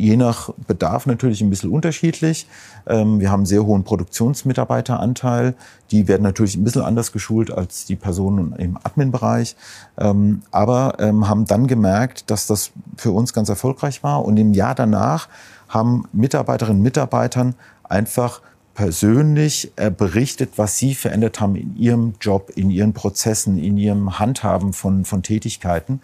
je 0.00 0.16
nach 0.16 0.50
Bedarf 0.66 1.06
natürlich 1.06 1.42
ein 1.42 1.50
bisschen 1.50 1.70
unterschiedlich. 1.70 2.46
Ähm, 2.86 3.20
wir 3.20 3.30
haben 3.30 3.40
einen 3.40 3.46
sehr 3.46 3.64
hohen 3.64 3.84
Produktionsmitarbeiteranteil. 3.84 5.54
Die 5.90 6.08
werden 6.08 6.22
natürlich 6.22 6.56
ein 6.56 6.64
bisschen 6.64 6.82
anders 6.82 7.12
geschult 7.12 7.50
als 7.50 7.84
die 7.84 7.96
Personen 7.96 8.54
im 8.56 8.78
Admin-Bereich. 8.82 9.56
Ähm, 9.98 10.42
aber 10.50 10.94
ähm, 10.98 11.28
haben 11.28 11.44
dann 11.44 11.66
gemerkt, 11.66 12.30
dass 12.30 12.46
das 12.46 12.72
für 12.96 13.12
uns 13.12 13.32
ganz 13.32 13.48
erfolgreich 13.48 14.02
war. 14.02 14.24
Und 14.24 14.38
im 14.38 14.54
Jahr 14.54 14.74
danach 14.74 15.28
haben 15.68 16.04
Mitarbeiterinnen 16.12 16.78
und 16.78 16.82
Mitarbeitern 16.82 17.54
einfach 17.84 18.40
persönlich 18.74 19.72
äh, 19.76 19.90
berichtet, 19.90 20.52
was 20.56 20.78
sie 20.78 20.94
verändert 20.94 21.40
haben 21.40 21.54
in 21.54 21.76
ihrem 21.76 22.14
Job, 22.18 22.50
in 22.54 22.70
ihren 22.70 22.94
Prozessen, 22.94 23.58
in 23.58 23.76
ihrem 23.76 24.18
Handhaben 24.18 24.72
von, 24.72 25.04
von 25.04 25.22
Tätigkeiten. 25.22 26.00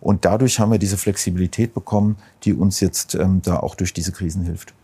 Und 0.00 0.24
dadurch 0.24 0.60
haben 0.60 0.70
wir 0.70 0.78
diese 0.78 0.96
Flexibilität 0.96 1.74
bekommen, 1.74 2.16
die 2.44 2.54
uns 2.54 2.80
jetzt 2.80 3.14
ähm, 3.14 3.42
da 3.42 3.58
auch 3.58 3.74
durch 3.74 3.92
diese 3.92 4.12
Krisen 4.12 4.44
hilft. 4.44 4.74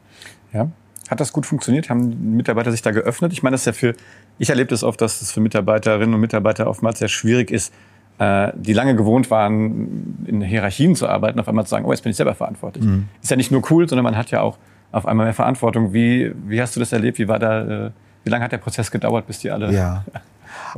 Ja. 0.52 0.68
Hat 1.08 1.20
das 1.20 1.32
gut 1.32 1.46
funktioniert? 1.46 1.90
Haben 1.90 2.36
Mitarbeiter 2.36 2.72
sich 2.72 2.82
da 2.82 2.90
geöffnet? 2.90 3.32
Ich 3.32 3.42
meine, 3.42 3.54
das 3.54 3.62
ist 3.62 3.66
ja 3.66 3.72
für, 3.72 3.94
ich 4.38 4.48
erlebe 4.48 4.70
das 4.70 4.82
oft, 4.82 5.00
dass 5.00 5.20
es 5.20 5.30
für 5.30 5.40
Mitarbeiterinnen 5.40 6.14
und 6.14 6.20
Mitarbeiter 6.20 6.66
oftmals 6.66 6.98
sehr 6.98 7.08
schwierig 7.08 7.50
ist, 7.50 7.72
äh, 8.18 8.52
die 8.54 8.72
lange 8.72 8.96
gewohnt 8.96 9.30
waren, 9.30 10.24
in 10.26 10.40
Hierarchien 10.40 10.96
zu 10.96 11.08
arbeiten, 11.08 11.38
auf 11.40 11.48
einmal 11.48 11.64
zu 11.64 11.70
sagen, 11.70 11.84
oh, 11.84 11.92
jetzt 11.92 12.02
bin 12.02 12.10
ich 12.10 12.16
selber 12.16 12.34
verantwortlich. 12.34 12.84
Mhm. 12.84 13.08
Ist 13.22 13.30
ja 13.30 13.36
nicht 13.36 13.50
nur 13.50 13.62
cool, 13.70 13.88
sondern 13.88 14.04
man 14.04 14.16
hat 14.16 14.30
ja 14.30 14.40
auch 14.40 14.56
auf 14.92 15.06
einmal 15.06 15.26
mehr 15.26 15.34
Verantwortung. 15.34 15.92
Wie, 15.92 16.32
wie 16.46 16.62
hast 16.62 16.74
du 16.76 16.80
das 16.80 16.92
erlebt? 16.92 17.18
Wie 17.18 17.28
war 17.28 17.38
da, 17.38 17.86
äh, 17.86 17.90
wie 18.22 18.30
lange 18.30 18.44
hat 18.44 18.52
der 18.52 18.58
Prozess 18.58 18.90
gedauert, 18.90 19.26
bis 19.26 19.40
die 19.40 19.50
alle? 19.50 19.72
Ja. 19.72 20.04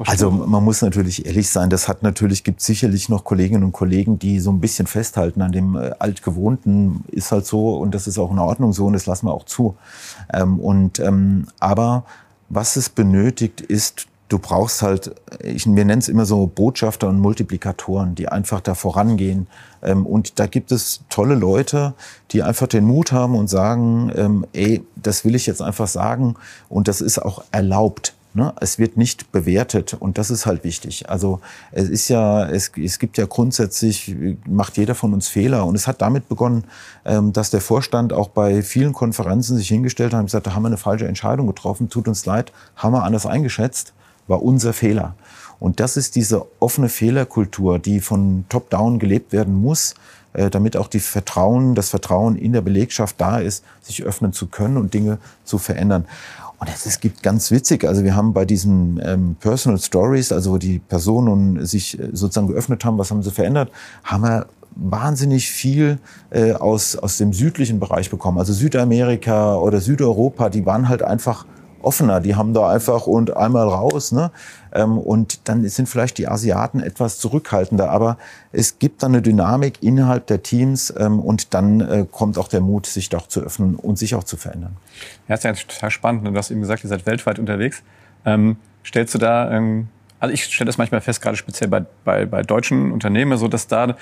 Also 0.06 0.30
man 0.30 0.62
muss 0.62 0.83
natürlich 0.83 1.26
ehrlich 1.26 1.50
sein, 1.50 1.71
das 1.71 1.88
hat 1.88 2.02
natürlich, 2.02 2.45
gibt 2.45 2.61
sicherlich 2.61 3.09
noch 3.09 3.25
Kolleginnen 3.25 3.64
und 3.64 3.73
Kollegen, 3.73 4.18
die 4.18 4.40
so 4.40 4.50
ein 4.50 4.61
bisschen 4.61 4.87
festhalten 4.87 5.42
an 5.42 5.52
dem 5.52 5.76
äh, 5.76 5.92
altgewohnten, 5.99 7.04
ist 7.09 7.33
halt 7.33 7.47
so 7.47 7.78
und 7.78 7.95
das 7.95 8.06
ist 8.06 8.18
auch 8.18 8.30
in 8.30 8.38
Ordnung 8.38 8.73
so 8.73 8.87
und 8.87 8.92
das 8.92 9.06
lassen 9.06 9.26
wir 9.26 9.33
auch 9.33 9.45
zu. 9.45 9.76
Ähm, 10.33 10.59
und, 10.59 10.99
ähm, 11.00 11.47
aber 11.61 12.04
was 12.49 12.76
es 12.76 12.88
benötigt, 12.88 13.61
ist 13.61 14.06
du 14.28 14.38
brauchst 14.38 14.83
halt, 14.83 15.14
ich, 15.42 15.66
wir 15.66 15.85
nennen 15.85 16.00
es 16.00 16.09
immer 16.09 16.26
so 16.26 16.47
Botschafter 16.47 17.09
und 17.09 17.21
Multiplikatoren, 17.21 18.14
die 18.14 18.28
einfach 18.28 18.61
da 18.61 18.75
vorangehen. 18.75 19.47
Ähm, 19.83 20.04
und 20.04 20.38
da 20.38 20.47
gibt 20.47 20.73
es 20.73 21.02
tolle 21.11 21.35
Leute, 21.35 21.95
die 22.33 22.42
einfach 22.42 22.66
den 22.66 22.85
Mut 22.85 23.12
haben 23.12 23.37
und 23.37 23.49
sagen, 23.49 24.11
ähm, 24.14 24.47
ey, 24.52 24.85
das 24.97 25.25
will 25.25 25.35
ich 25.35 25.47
jetzt 25.47 25.62
einfach 25.62 25.87
sagen 25.87 26.35
und 26.68 26.88
das 26.88 27.00
ist 27.00 27.18
auch 27.21 27.45
erlaubt. 27.52 28.14
Ne? 28.37 28.52
Es 28.61 28.78
wird 28.78 28.97
nicht 28.97 29.33
bewertet 29.33 29.95
und 29.95 30.19
das 30.19 30.31
ist 30.31 30.47
halt 30.47 30.62
wichtig. 30.62 31.09
Also 31.09 31.40
es 31.73 31.88
ist 31.88 32.09
ja, 32.09 32.47
es, 32.47 32.71
es 32.76 32.99
gibt 32.99 33.19
ja 33.19 33.26
grundsätzlich, 33.26 34.14
macht 34.47 34.76
jeder 34.76 34.95
von 34.95 35.12
uns 35.14 35.26
Fehler 35.26 35.66
und 35.66 35.75
es 35.75 35.87
hat 35.87 36.02
damit 36.02 36.28
begonnen, 36.28 36.64
ähm, 37.05 37.33
dass 37.33 37.50
der 37.50 37.61
Vorstand 37.61 38.12
auch 38.12 38.28
bei 38.28 38.62
vielen 38.62 38.93
Konferenzen 38.93 39.57
sich 39.57 39.69
hingestellt 39.69 40.12
hat 40.12 40.21
und 40.21 40.26
gesagt, 40.26 40.47
da 40.47 40.55
haben 40.55 40.62
wir 40.62 40.69
eine 40.69 40.76
falsche 40.76 41.09
Entscheidung 41.09 41.47
getroffen, 41.47 41.88
tut 41.88 42.09
uns 42.09 42.26
leid, 42.26 42.52
haben 42.76 42.93
wir 42.93 43.02
anders 43.02 43.26
eingeschätzt 43.26 43.95
war 44.28 44.43
unser 44.43 44.73
Fehler. 44.73 45.14
Und 45.59 45.81
das 45.81 45.97
ist 45.97 46.16
diese 46.16 46.47
offene 46.61 46.88
Fehlerkultur, 46.88 47.78
die 47.78 48.00
von 48.00 48.45
top-down 48.49 48.99
gelebt 48.99 49.33
werden 49.33 49.55
muss, 49.55 49.95
äh, 50.35 50.50
damit 50.50 50.76
auch 50.76 50.88
die 50.88 51.00
Vertrauen, 51.00 51.75
das 51.75 51.88
Vertrauen 51.88 52.37
in 52.37 52.52
der 52.52 52.61
Belegschaft 52.61 53.19
da 53.19 53.38
ist, 53.38 53.64
sich 53.81 54.05
öffnen 54.05 54.33
zu 54.33 54.49
können 54.49 54.76
und 54.76 54.93
Dinge 54.93 55.19
zu 55.45 55.57
verändern. 55.59 56.05
Und 56.59 56.69
es 56.69 57.01
gibt 57.01 57.23
ganz 57.23 57.51
witzig, 57.51 57.85
also 57.85 58.03
wir 58.03 58.17
haben 58.17 58.33
bei 58.33 58.47
diesen 58.47 59.01
ähm, 59.05 59.37
Personal 59.41 59.79
Stories, 59.79 60.33
also 60.33 60.53
wo 60.53 60.59
die 60.59 60.79
Personen 60.79 61.67
sich 61.67 61.99
äh, 61.99 62.09
sozusagen 62.13 62.47
geöffnet 62.47 62.85
haben, 62.85 62.97
was 62.97 63.11
haben 63.11 63.23
sie 63.23 63.31
verändert, 63.31 63.71
haben 64.05 64.23
wir 64.23 64.47
wahnsinnig 64.75 65.51
viel 65.51 65.99
äh, 66.31 66.53
aus, 66.53 66.97
aus 66.97 67.19
dem 67.19 67.33
südlichen 67.33 67.81
Bereich 67.81 68.11
bekommen. 68.11 68.39
Also 68.39 68.53
Südamerika 68.53 69.57
oder 69.57 69.81
Südeuropa, 69.81 70.49
die 70.49 70.65
waren 70.65 70.89
halt 70.89 71.03
einfach 71.03 71.47
offener. 71.87 72.21
Die 72.21 72.35
haben 72.35 72.53
da 72.53 72.69
einfach 72.69 73.07
und 73.07 73.37
einmal 73.37 73.69
raus. 73.69 74.13
Ne? 74.13 74.31
Ähm, 74.76 74.99
und 74.99 75.49
dann 75.49 75.66
sind 75.68 75.88
vielleicht 75.88 76.18
die 76.18 76.28
Asiaten 76.28 76.80
etwas 76.80 77.18
zurückhaltender. 77.18 77.90
Aber 77.90 78.18
es 78.52 78.78
gibt 78.78 79.02
dann 79.02 79.12
eine 79.12 79.23
Dynamik 79.23 79.83
innerhalb 79.83 80.26
der 80.26 80.42
Teams 80.42 80.92
ähm, 80.97 81.18
und 81.18 81.54
dann 81.54 81.80
äh, 81.80 82.06
kommt 82.11 82.38
auch 82.38 82.49
der 82.49 82.61
Mut, 82.61 82.87
sich 82.87 83.09
doch 83.09 83.26
zu 83.26 83.40
öffnen 83.40 83.75
und 83.75 83.99
sich 83.99 84.14
auch 84.14 84.25
zu 84.25 84.37
verändern. 84.37 84.76
Ja, 85.28 85.35
ist 85.35 85.45
ja 85.45 85.52
total 85.52 85.90
spannend. 85.90 86.26
Du 86.26 86.35
hast 86.35 86.50
eben 86.50 86.61
gesagt, 86.61 86.85
ihr 86.85 86.88
seid 86.88 87.06
weltweit 87.06 87.38
unterwegs. 87.38 87.83
Ähm, 88.25 88.56
stellst 88.85 89.14
du 89.14 89.18
da, 89.18 89.50
ähm, 89.50 89.88
also 90.21 90.33
ich 90.35 90.45
stelle 90.45 90.66
das 90.66 90.78
manchmal 90.78 91.00
fest, 91.00 91.23
gerade 91.23 91.37
speziell 91.37 91.68
bei, 91.68 91.85
bei, 92.04 92.26
bei 92.26 92.42
deutschen 92.42 92.92
Unternehmen, 92.92 93.38
so 93.38 93.49
dass 93.49 93.66
da 93.66 93.97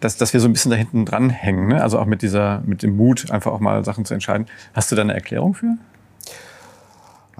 dass, 0.00 0.16
dass 0.16 0.32
wir 0.32 0.40
so 0.40 0.48
ein 0.48 0.52
bisschen 0.52 0.72
da 0.72 0.76
hinten 0.76 1.04
dran 1.04 1.30
hängen, 1.30 1.68
ne? 1.68 1.80
also 1.80 2.00
auch 2.00 2.06
mit 2.06 2.22
dieser, 2.22 2.60
mit 2.66 2.82
dem 2.82 2.96
Mut, 2.96 3.30
einfach 3.30 3.52
auch 3.52 3.60
mal 3.60 3.84
Sachen 3.84 4.04
zu 4.04 4.14
entscheiden. 4.14 4.48
Hast 4.74 4.90
du 4.90 4.96
da 4.96 5.02
eine 5.02 5.14
Erklärung 5.14 5.54
für? 5.54 5.76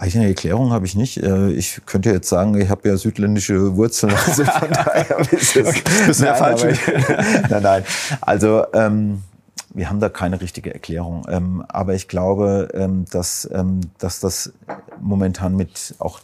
Eigentlich 0.03 0.17
eine 0.17 0.27
Erklärung 0.27 0.73
habe 0.73 0.85
ich 0.85 0.97
nicht. 0.97 1.23
Äh, 1.23 1.53
ich 1.53 1.81
könnte 1.87 2.11
jetzt 2.11 2.29
sagen, 2.29 2.61
ich 2.61 2.69
habe 2.71 2.89
ja 2.89 2.97
südländische 2.97 3.77
Wurzeln, 3.77 4.13
also 4.27 4.45
von 4.45 4.69
daher 4.73 5.21
ist 5.31 5.55
es 5.55 5.65
okay, 5.65 5.83
das 6.09 6.19
nein, 6.19 6.35
falsch. 6.35 6.65
Aber, 6.65 7.23
nein, 7.51 7.63
nein. 7.63 7.85
Also 8.21 8.65
ähm, 8.73 9.23
wir 9.73 9.89
haben 9.89 10.01
da 10.01 10.09
keine 10.09 10.41
richtige 10.41 10.75
Erklärung. 10.75 11.25
Ähm, 11.29 11.65
aber 11.69 11.95
ich 11.95 12.09
glaube, 12.09 12.71
ähm, 12.75 13.05
dass, 13.13 13.49
ähm, 13.53 13.81
dass 13.99 14.19
das 14.19 14.53
momentan 15.01 15.55
mit 15.55 15.95
auch 16.01 16.19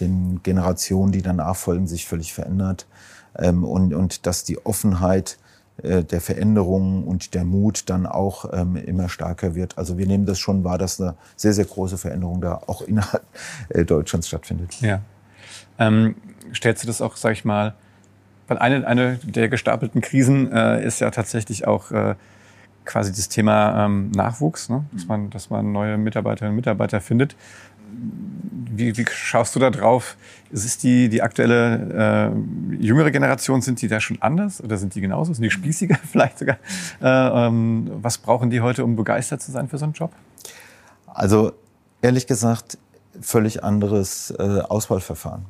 den 0.00 0.40
Generationen, 0.42 1.12
die 1.12 1.20
danach 1.20 1.56
folgen, 1.56 1.86
sich 1.88 2.06
völlig 2.06 2.32
verändert. 2.32 2.86
Ähm, 3.36 3.64
und, 3.64 3.92
und 3.92 4.24
dass 4.24 4.44
die 4.44 4.64
Offenheit 4.64 5.36
der 5.82 6.20
Veränderungen 6.20 7.04
und 7.04 7.34
der 7.34 7.44
Mut 7.44 7.88
dann 7.88 8.06
auch 8.06 8.52
ähm, 8.52 8.76
immer 8.76 9.08
stärker 9.08 9.54
wird. 9.54 9.78
Also 9.78 9.96
wir 9.96 10.06
nehmen 10.06 10.26
das 10.26 10.38
schon 10.38 10.64
wahr, 10.64 10.76
dass 10.76 11.00
eine 11.00 11.14
sehr, 11.36 11.52
sehr 11.52 11.66
große 11.66 11.98
Veränderung 11.98 12.40
da 12.40 12.60
auch 12.66 12.82
innerhalb 12.86 13.22
äh, 13.68 13.84
Deutschlands 13.84 14.28
stattfindet. 14.28 14.80
Ja. 14.80 15.00
Ähm, 15.78 16.16
stellst 16.52 16.82
du 16.82 16.86
das 16.86 17.00
auch, 17.00 17.16
sag 17.16 17.32
ich 17.32 17.44
mal, 17.44 17.74
weil 18.48 18.58
eine, 18.58 18.86
eine 18.86 19.18
der 19.22 19.48
gestapelten 19.48 20.00
Krisen 20.00 20.50
äh, 20.50 20.84
ist 20.84 21.00
ja 21.00 21.10
tatsächlich 21.10 21.66
auch 21.66 21.90
äh, 21.92 22.14
quasi 22.84 23.12
das 23.12 23.28
Thema 23.28 23.84
ähm, 23.84 24.10
Nachwuchs, 24.12 24.70
ne? 24.70 24.84
dass, 24.92 25.06
man, 25.06 25.30
dass 25.30 25.50
man 25.50 25.70
neue 25.70 25.98
Mitarbeiterinnen 25.98 26.52
und 26.52 26.56
Mitarbeiter 26.56 27.00
findet 27.00 27.36
wie, 28.78 28.96
wie 28.96 29.04
schaust 29.10 29.54
du 29.54 29.58
da 29.58 29.70
drauf? 29.70 30.16
Ist 30.50 30.64
es 30.64 30.78
die, 30.78 31.08
die 31.08 31.20
aktuelle 31.20 32.32
äh, 32.32 32.82
jüngere 32.82 33.10
Generation, 33.10 33.60
sind 33.60 33.82
die 33.82 33.88
da 33.88 34.00
schon 34.00 34.22
anders 34.22 34.62
oder 34.62 34.78
sind 34.78 34.94
die 34.94 35.00
genauso? 35.00 35.34
Sind 35.34 35.42
die 35.42 35.50
spießiger 35.50 35.96
vielleicht 36.10 36.38
sogar? 36.38 36.56
Äh, 37.02 37.46
ähm, 37.46 37.90
was 38.00 38.18
brauchen 38.18 38.50
die 38.50 38.60
heute, 38.60 38.84
um 38.84 38.96
begeistert 38.96 39.42
zu 39.42 39.52
sein 39.52 39.68
für 39.68 39.78
so 39.78 39.84
einen 39.84 39.94
Job? 39.94 40.12
Also 41.06 41.52
ehrlich 42.00 42.26
gesagt, 42.26 42.78
völlig 43.20 43.64
anderes 43.64 44.30
äh, 44.38 44.60
Auswahlverfahren. 44.60 45.44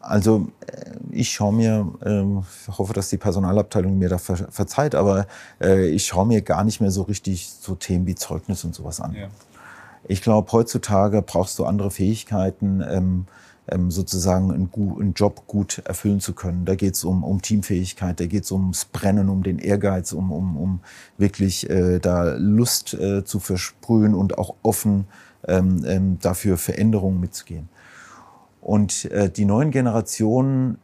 Also 0.00 0.48
äh, 0.66 0.90
ich 1.12 1.30
schaue 1.30 1.52
mir, 1.52 1.92
äh, 2.04 2.72
hoffe, 2.72 2.92
dass 2.92 3.08
die 3.08 3.18
Personalabteilung 3.18 3.98
mir 3.98 4.08
da 4.08 4.18
ver 4.18 4.36
verzeiht, 4.36 4.94
aber 4.96 5.26
äh, 5.60 5.86
ich 5.86 6.06
schaue 6.06 6.26
mir 6.26 6.42
gar 6.42 6.64
nicht 6.64 6.80
mehr 6.80 6.90
so 6.90 7.02
richtig 7.02 7.48
so 7.48 7.76
Themen 7.76 8.06
wie 8.06 8.16
Zeugnis 8.16 8.64
und 8.64 8.74
sowas 8.74 9.00
an. 9.00 9.14
Ja. 9.14 9.28
Ich 10.08 10.22
glaube, 10.22 10.50
heutzutage 10.52 11.22
brauchst 11.22 11.58
du 11.58 11.64
andere 11.64 11.90
Fähigkeiten, 11.90 12.82
ähm, 12.88 13.26
ähm, 13.68 13.90
sozusagen 13.90 14.50
einen, 14.50 14.70
einen, 14.74 15.14
Job 15.14 15.46
gut 15.46 15.82
erfüllen 15.84 16.20
zu 16.20 16.32
können. 16.32 16.64
Da 16.64 16.74
geht 16.74 16.94
es 16.94 17.04
um, 17.04 17.22
um 17.22 17.40
Teamfähigkeit, 17.40 18.18
da 18.18 18.26
geht 18.26 18.44
es 18.44 18.52
ums 18.52 18.86
Brennen, 18.86 19.28
um 19.28 19.42
den 19.42 19.58
Ehrgeiz, 19.58 20.12
um, 20.12 20.32
um, 20.32 20.56
um 20.56 20.80
wirklich 21.16 21.70
äh, 21.70 22.00
da 22.00 22.34
Lust 22.34 22.94
äh, 22.94 23.24
zu 23.24 23.38
versprühen 23.38 24.14
und 24.14 24.38
auch 24.38 24.54
offen 24.62 25.06
ähm, 25.46 25.84
ähm, 25.86 26.18
dafür 26.20 26.56
Veränderungen 26.56 27.20
mitzugehen. 27.20 27.68
Und 28.62 29.10
äh, 29.10 29.28
die 29.28 29.44
neuen 29.44 29.72
Generationen 29.72 30.78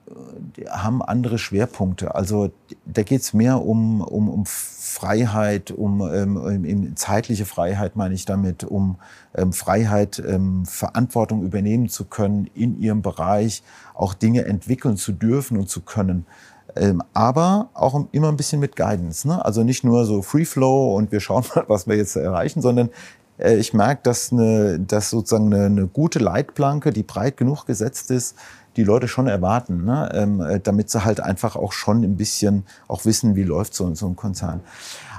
äh, 0.58 0.66
haben 0.68 1.00
andere 1.00 1.38
Schwerpunkte. 1.38 2.12
Also 2.12 2.50
da 2.84 3.04
geht 3.04 3.20
es 3.20 3.32
mehr 3.32 3.64
um, 3.64 4.00
um, 4.00 4.28
um 4.28 4.46
Freiheit, 4.46 5.70
um 5.70 6.00
ähm, 6.12 6.36
um 6.36 6.96
zeitliche 6.96 7.46
Freiheit 7.46 7.94
meine 7.94 8.14
ich 8.14 8.24
damit, 8.24 8.64
um 8.64 8.96
ähm, 9.36 9.52
Freiheit, 9.52 10.20
ähm, 10.26 10.66
Verantwortung 10.66 11.44
übernehmen 11.44 11.88
zu 11.88 12.04
können 12.06 12.50
in 12.52 12.80
ihrem 12.80 13.00
Bereich, 13.00 13.62
auch 13.94 14.12
Dinge 14.12 14.44
entwickeln 14.44 14.96
zu 14.96 15.12
dürfen 15.12 15.56
und 15.56 15.68
zu 15.68 15.82
können. 15.82 16.26
Ähm, 16.74 17.00
aber 17.14 17.70
auch 17.74 18.06
immer 18.10 18.28
ein 18.28 18.36
bisschen 18.36 18.58
mit 18.60 18.74
Guidance. 18.74 19.26
Ne? 19.26 19.44
Also 19.44 19.62
nicht 19.62 19.84
nur 19.84 20.04
so 20.04 20.22
Free 20.22 20.44
Flow 20.44 20.96
und 20.96 21.12
wir 21.12 21.20
schauen 21.20 21.44
mal, 21.54 21.64
was 21.68 21.86
wir 21.86 21.96
jetzt 21.96 22.16
erreichen, 22.16 22.60
sondern 22.60 22.90
ich 23.38 23.72
merke, 23.72 24.00
dass, 24.02 24.32
eine, 24.32 24.78
dass 24.80 25.10
sozusagen 25.10 25.52
eine, 25.52 25.66
eine, 25.66 25.86
gute 25.86 26.18
Leitplanke, 26.18 26.92
die 26.92 27.02
breit 27.02 27.36
genug 27.36 27.66
gesetzt 27.66 28.10
ist, 28.10 28.36
die 28.76 28.84
Leute 28.84 29.08
schon 29.08 29.26
erwarten, 29.26 29.84
ne? 29.84 30.08
ähm, 30.14 30.40
äh, 30.40 30.60
damit 30.60 30.90
sie 30.90 31.04
halt 31.04 31.20
einfach 31.20 31.56
auch 31.56 31.72
schon 31.72 32.04
ein 32.04 32.16
bisschen 32.16 32.64
auch 32.86 33.04
wissen, 33.04 33.34
wie 33.34 33.42
läuft 33.42 33.74
so, 33.74 33.92
so 33.94 34.06
ein 34.06 34.16
Konzern. 34.16 34.60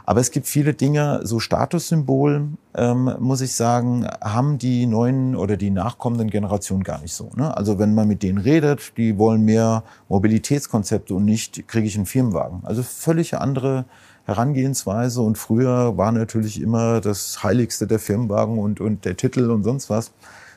Aber 0.06 0.22
es 0.22 0.32
gibt 0.32 0.48
viele 0.48 0.74
Dinge, 0.74 1.20
so 1.24 1.40
Statussymbol, 1.40 2.48
ähm, 2.74 3.16
muss 3.20 3.42
ich 3.42 3.54
sagen, 3.54 4.08
haben 4.22 4.58
die 4.58 4.88
neuen 4.88 5.36
oder 5.36 5.56
die 5.56 5.70
nachkommenden 5.70 6.32
Generationen 6.32 6.84
gar 6.84 7.00
nicht 7.00 7.14
so. 7.14 7.30
Ne? 7.36 7.56
Also 7.56 7.78
wenn 7.78 7.94
man 7.94 8.08
mit 8.08 8.24
denen 8.24 8.40
redet, 8.40 8.98
die 8.98 9.20
wollen 9.20 9.46
mehr 9.46 9.84
Mobilitätskonzepte 10.08 11.14
und 11.14 11.26
nicht, 11.26 11.68
kriege 11.68 11.86
ich 11.86 11.96
einen 11.96 12.08
Firmenwagen. 12.08 12.62
Also 12.64 12.82
völlig 12.82 13.38
andere 13.38 13.86
Herangehensweise. 14.30 15.22
Und 15.22 15.38
früher 15.38 15.98
war 15.98 16.12
natürlich 16.12 16.62
immer 16.62 17.02
das 17.02 17.44
Heiligste 17.44 17.88
der 17.88 18.00
Firmenwagen 18.00 18.60
und, 18.60 18.80
und 18.80 19.06
der 19.06 19.18
Titel 19.18 19.50
und 19.50 19.64
sonst 19.64 19.90
was. 19.90 20.12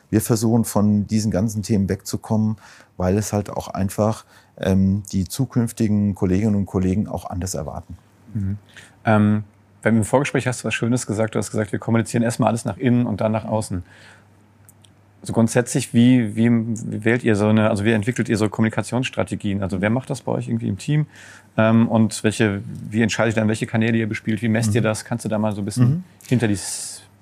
Wir 0.09 0.21
versuchen 0.21 0.63
von 0.63 1.07
diesen 1.07 1.31
ganzen 1.31 1.63
Themen 1.63 1.89
wegzukommen, 1.89 2.57
weil 2.97 3.17
es 3.17 3.33
halt 3.33 3.49
auch 3.49 3.67
einfach 3.67 4.25
ähm, 4.57 5.03
die 5.11 5.27
zukünftigen 5.27 6.13
Kolleginnen 6.13 6.55
und 6.55 6.65
Kollegen 6.67 7.07
auch 7.07 7.29
anders 7.29 7.55
erwarten. 7.55 7.97
Mhm. 8.33 8.57
Ähm, 9.05 9.43
wenn 9.81 9.97
im 9.97 10.03
Vorgespräch 10.03 10.47
hast 10.47 10.61
du 10.61 10.67
was 10.67 10.73
Schönes 10.73 11.05
gesagt. 11.07 11.35
Du 11.35 11.39
hast 11.39 11.51
gesagt, 11.51 11.71
wir 11.71 11.79
kommunizieren 11.79 12.23
erstmal 12.23 12.49
alles 12.49 12.63
nach 12.63 12.77
innen 12.77 13.05
und 13.05 13.21
dann 13.21 13.31
nach 13.31 13.45
außen. 13.45 13.83
Also 15.23 15.31
grundsätzlich, 15.31 15.93
wie, 15.93 16.35
wie, 16.35 16.49
wählt 16.51 17.23
ihr 17.23 17.37
so 17.37 17.47
eine, 17.47 17.69
also 17.69 17.85
wie 17.85 17.93
entwickelt 17.93 18.27
ihr 18.27 18.35
so 18.35 18.49
Kommunikationsstrategien? 18.49 19.63
Also 19.63 19.79
wer 19.79 19.89
macht 19.89 20.09
das 20.09 20.19
bei 20.19 20.33
euch 20.33 20.49
irgendwie 20.49 20.67
im 20.67 20.77
Team? 20.77 21.05
Ähm, 21.55 21.87
und 21.87 22.25
welche, 22.25 22.61
wie 22.89 23.01
entscheidet 23.01 23.37
ihr 23.37 23.39
dann, 23.39 23.47
welche 23.47 23.65
Kanäle 23.65 23.97
ihr 23.97 24.09
bespielt? 24.09 24.41
Wie 24.41 24.49
messt 24.49 24.71
mhm. 24.71 24.75
ihr 24.75 24.81
das? 24.81 25.05
Kannst 25.05 25.23
du 25.23 25.29
da 25.29 25.39
mal 25.39 25.55
so 25.55 25.61
ein 25.61 25.65
bisschen 25.65 25.89
mhm. 25.89 26.03
hinter 26.27 26.49
die 26.49 26.57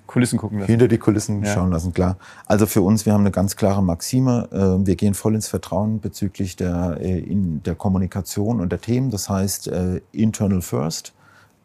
Kulissen 0.08 0.36
gucken 0.36 0.58
lassen? 0.58 0.68
Hinter 0.68 0.88
die 0.88 0.98
Kulissen 0.98 1.44
ja. 1.44 1.54
schauen 1.54 1.70
lassen, 1.70 1.94
klar. 1.94 2.16
Also 2.46 2.66
für 2.66 2.82
uns, 2.82 3.06
wir 3.06 3.12
haben 3.12 3.20
eine 3.20 3.30
ganz 3.30 3.54
klare 3.54 3.84
Maxime. 3.84 4.48
Äh, 4.50 4.84
wir 4.84 4.96
gehen 4.96 5.14
voll 5.14 5.36
ins 5.36 5.46
Vertrauen 5.46 6.00
bezüglich 6.00 6.56
der, 6.56 6.98
äh, 7.00 7.20
in 7.20 7.62
der 7.62 7.76
Kommunikation 7.76 8.60
und 8.60 8.72
der 8.72 8.80
Themen. 8.80 9.12
Das 9.12 9.28
heißt, 9.28 9.68
äh, 9.68 10.00
internal 10.10 10.60
first. 10.60 11.12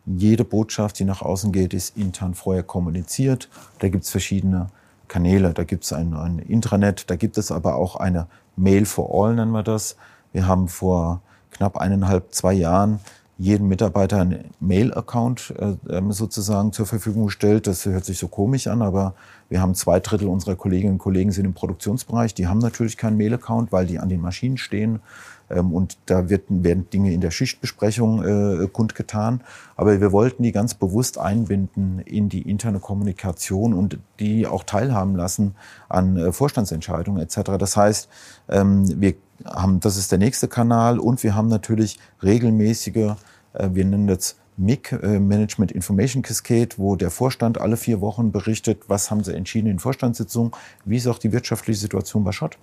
Jede 0.06 0.44
Botschaft, 0.44 1.00
die 1.00 1.04
nach 1.04 1.24
außen 1.24 1.52
geht, 1.52 1.74
ist 1.74 1.98
intern 1.98 2.36
vorher 2.36 2.62
kommuniziert. 2.62 3.50
Da 3.80 3.90
gibt 3.90 4.04
es 4.04 4.12
verschiedene 4.12 4.68
Kanäle. 5.08 5.54
Da 5.54 5.64
gibt 5.64 5.84
es 5.84 5.94
ein, 5.94 6.14
ein 6.14 6.40
Intranet, 6.40 7.10
da 7.10 7.16
gibt 7.16 7.38
es 7.38 7.52
aber 7.52 7.76
auch 7.76 7.96
eine 7.96 8.28
Mail 8.56 8.86
for 8.86 9.10
All, 9.14 9.36
nennen 9.36 9.52
wir 9.52 9.64
das. 9.64 9.96
Wir 10.34 10.48
haben 10.48 10.68
vor 10.68 11.22
knapp 11.52 11.78
eineinhalb, 11.78 12.34
zwei 12.34 12.54
Jahren 12.54 13.00
jedem 13.38 13.68
Mitarbeiter 13.68 14.20
einen 14.20 14.46
Mail-Account 14.60 15.54
äh, 15.60 15.96
ähm, 15.96 16.12
sozusagen 16.12 16.74
zur 16.74 16.88
Verfügung 16.88 17.30
stellt. 17.30 17.68
Das 17.68 17.86
hört 17.86 18.04
sich 18.04 18.18
so 18.18 18.28
komisch 18.28 18.68
an, 18.68 18.82
aber 18.82 19.14
wir 19.50 19.62
haben 19.62 19.76
zwei 19.76 20.00
Drittel 20.00 20.28
unserer 20.28 20.56
Kolleginnen 20.56 20.94
und 20.94 20.98
Kollegen 20.98 21.32
sind 21.32 21.46
im 21.46 21.54
Produktionsbereich. 21.54 22.34
Die 22.34 22.48
haben 22.48 22.58
natürlich 22.58 22.98
keinen 22.98 23.18
Mail-Account, 23.18 23.72
weil 23.72 23.86
die 23.86 24.00
an 24.00 24.10
den 24.10 24.22
Maschinen 24.22 24.58
stehen. 24.58 25.02
Ähm, 25.50 25.74
und 25.74 25.98
da 26.06 26.30
wird, 26.30 26.46
werden 26.50 26.90
Dinge 26.90 27.14
in 27.14 27.22
der 27.22 27.32
Schichtbesprechung 27.32 28.24
äh, 28.24 28.68
kundgetan. 28.68 29.42
Aber 29.76 30.00
wir 30.00 30.12
wollten 30.12 30.44
die 30.44 30.52
ganz 30.52 30.74
bewusst 30.74 31.18
einbinden 31.18 32.00
in 32.00 32.30
die 32.30 32.50
interne 32.50 32.80
Kommunikation 32.80 33.74
und 33.74 34.00
die 34.20 34.48
auch 34.48 34.64
teilhaben 34.64 35.16
lassen 35.16 35.56
an 35.90 36.18
äh, 36.18 36.32
Vorstandsentscheidungen 36.32 37.22
etc. 37.22 37.52
Das 37.58 37.78
heißt, 37.78 38.10
ähm, 38.50 39.02
wir 39.02 39.16
haben, 39.46 39.80
das 39.80 39.98
ist 39.98 40.12
der 40.12 40.20
nächste 40.20 40.48
Kanal 40.48 41.00
und 41.00 41.24
wir 41.24 41.36
haben 41.36 41.48
natürlich 41.48 42.00
regelmäßige, 42.24 43.16
äh, 43.54 43.70
wir 43.72 43.86
nennen 43.86 44.08
das 44.08 44.38
MIC, 44.58 44.92
äh, 44.92 45.20
Management 45.20 45.72
Information 45.72 46.24
Cascade, 46.24 46.70
wo 46.78 46.96
der 46.96 47.12
Vorstand 47.12 47.62
alle 47.62 47.78
vier 47.78 48.02
Wochen 48.02 48.32
berichtet, 48.32 48.84
was 48.88 49.12
haben 49.12 49.24
sie 49.24 49.36
entschieden 49.36 49.68
in 49.68 49.80
Vorstandssitzungen, 49.80 50.52
wie 50.84 50.98
ist 50.98 51.08
auch 51.08 51.20
die 51.20 51.32
wirtschaftliche 51.32 51.80
Situation 51.80 52.24
bei 52.24 52.32
Schott. 52.32 52.58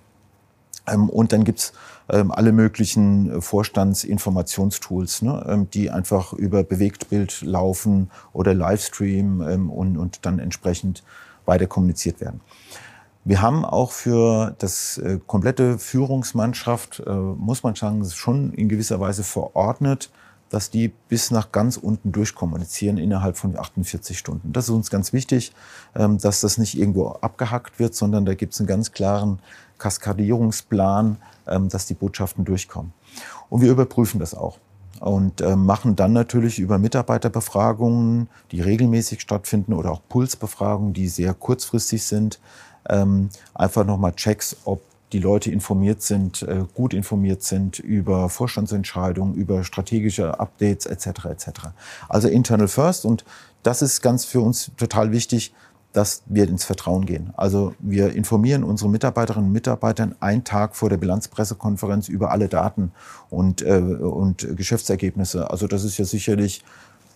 Ähm, 0.87 1.09
und 1.09 1.31
dann 1.31 1.43
gibt's 1.43 1.73
ähm, 2.09 2.31
alle 2.31 2.51
möglichen 2.51 3.41
Vorstandsinformationstools, 3.41 5.23
ne, 5.23 5.45
ähm, 5.49 5.69
die 5.71 5.89
einfach 5.89 6.33
über 6.33 6.63
Bewegtbild 6.63 7.41
laufen 7.41 8.11
oder 8.31 8.53
Livestream 8.53 9.69
und, 9.71 9.97
und 9.97 10.25
dann 10.25 10.39
entsprechend 10.39 11.03
weiter 11.45 11.67
kommuniziert 11.67 12.21
werden. 12.21 12.41
Wir 13.23 13.41
haben 13.41 13.65
auch 13.65 13.91
für 13.91 14.55
das 14.59 14.99
äh, 14.99 15.19
komplette 15.25 15.79
Führungsmannschaft, 15.79 17.01
äh, 17.07 17.11
muss 17.11 17.63
man 17.63 17.73
sagen, 17.73 18.05
schon 18.05 18.53
in 18.53 18.69
gewisser 18.69 18.99
Weise 18.99 19.23
verordnet, 19.23 20.11
dass 20.49 20.69
die 20.69 20.89
bis 21.09 21.31
nach 21.31 21.51
ganz 21.51 21.75
unten 21.75 22.11
durchkommunizieren 22.11 22.99
innerhalb 22.99 23.35
von 23.35 23.57
48 23.57 24.17
Stunden. 24.17 24.53
Das 24.53 24.65
ist 24.65 24.69
uns 24.69 24.91
ganz 24.91 25.11
wichtig, 25.11 25.53
dass 25.95 26.39
das 26.39 26.59
nicht 26.59 26.77
irgendwo 26.77 27.07
abgehackt 27.07 27.79
wird, 27.79 27.95
sondern 27.95 28.25
da 28.25 28.35
gibt 28.35 28.53
es 28.53 28.59
einen 28.59 28.67
ganz 28.67 28.91
klaren 28.91 29.39
Kaskadierungsplan, 29.77 31.17
ähm, 31.47 31.69
dass 31.69 31.85
die 31.85 31.93
Botschaften 31.93 32.45
durchkommen. 32.45 32.93
Und 33.49 33.61
wir 33.61 33.71
überprüfen 33.71 34.19
das 34.19 34.33
auch 34.33 34.57
und 34.99 35.41
äh, 35.41 35.55
machen 35.55 35.95
dann 35.95 36.13
natürlich 36.13 36.59
über 36.59 36.77
Mitarbeiterbefragungen, 36.77 38.29
die 38.51 38.61
regelmäßig 38.61 39.21
stattfinden 39.21 39.73
oder 39.73 39.91
auch 39.91 40.01
Pulsbefragungen, 40.07 40.93
die 40.93 41.07
sehr 41.07 41.33
kurzfristig 41.33 42.03
sind, 42.03 42.39
ähm, 42.89 43.29
einfach 43.53 43.85
nochmal 43.85 44.13
Checks, 44.13 44.57
ob 44.65 44.81
die 45.11 45.19
Leute 45.19 45.51
informiert 45.51 46.01
sind, 46.01 46.41
äh, 46.43 46.63
gut 46.73 46.93
informiert 46.93 47.43
sind 47.43 47.79
über 47.79 48.29
Vorstandsentscheidungen, 48.29 49.35
über 49.35 49.63
strategische 49.63 50.39
Updates 50.39 50.85
etc. 50.85 51.25
etc. 51.25 51.49
Also 52.09 52.27
internal 52.27 52.67
first 52.67 53.05
und 53.05 53.23
das 53.63 53.81
ist 53.81 54.01
ganz 54.01 54.25
für 54.25 54.41
uns 54.41 54.71
total 54.77 55.11
wichtig, 55.11 55.53
dass 55.95 56.23
wir 56.25 56.49
ins 56.49 56.65
Vertrauen 56.65 57.05
gehen. 57.05 57.33
Also 57.37 57.73
wir 57.79 58.13
informieren 58.13 58.65
unsere 58.65 58.89
Mitarbeiterinnen 58.89 59.47
und 59.47 59.53
Mitarbeiter 59.53 60.09
einen 60.19 60.43
Tag 60.43 60.75
vor 60.75 60.89
der 60.89 60.97
Bilanzpressekonferenz 60.97 62.09
über 62.09 62.31
alle 62.31 62.49
Daten 62.49 62.91
und, 63.29 63.61
äh, 63.61 63.77
und 63.77 64.57
Geschäftsergebnisse. 64.57 65.49
Also 65.49 65.67
das 65.67 65.85
ist 65.85 65.97
ja 65.97 66.03
sicherlich 66.03 66.63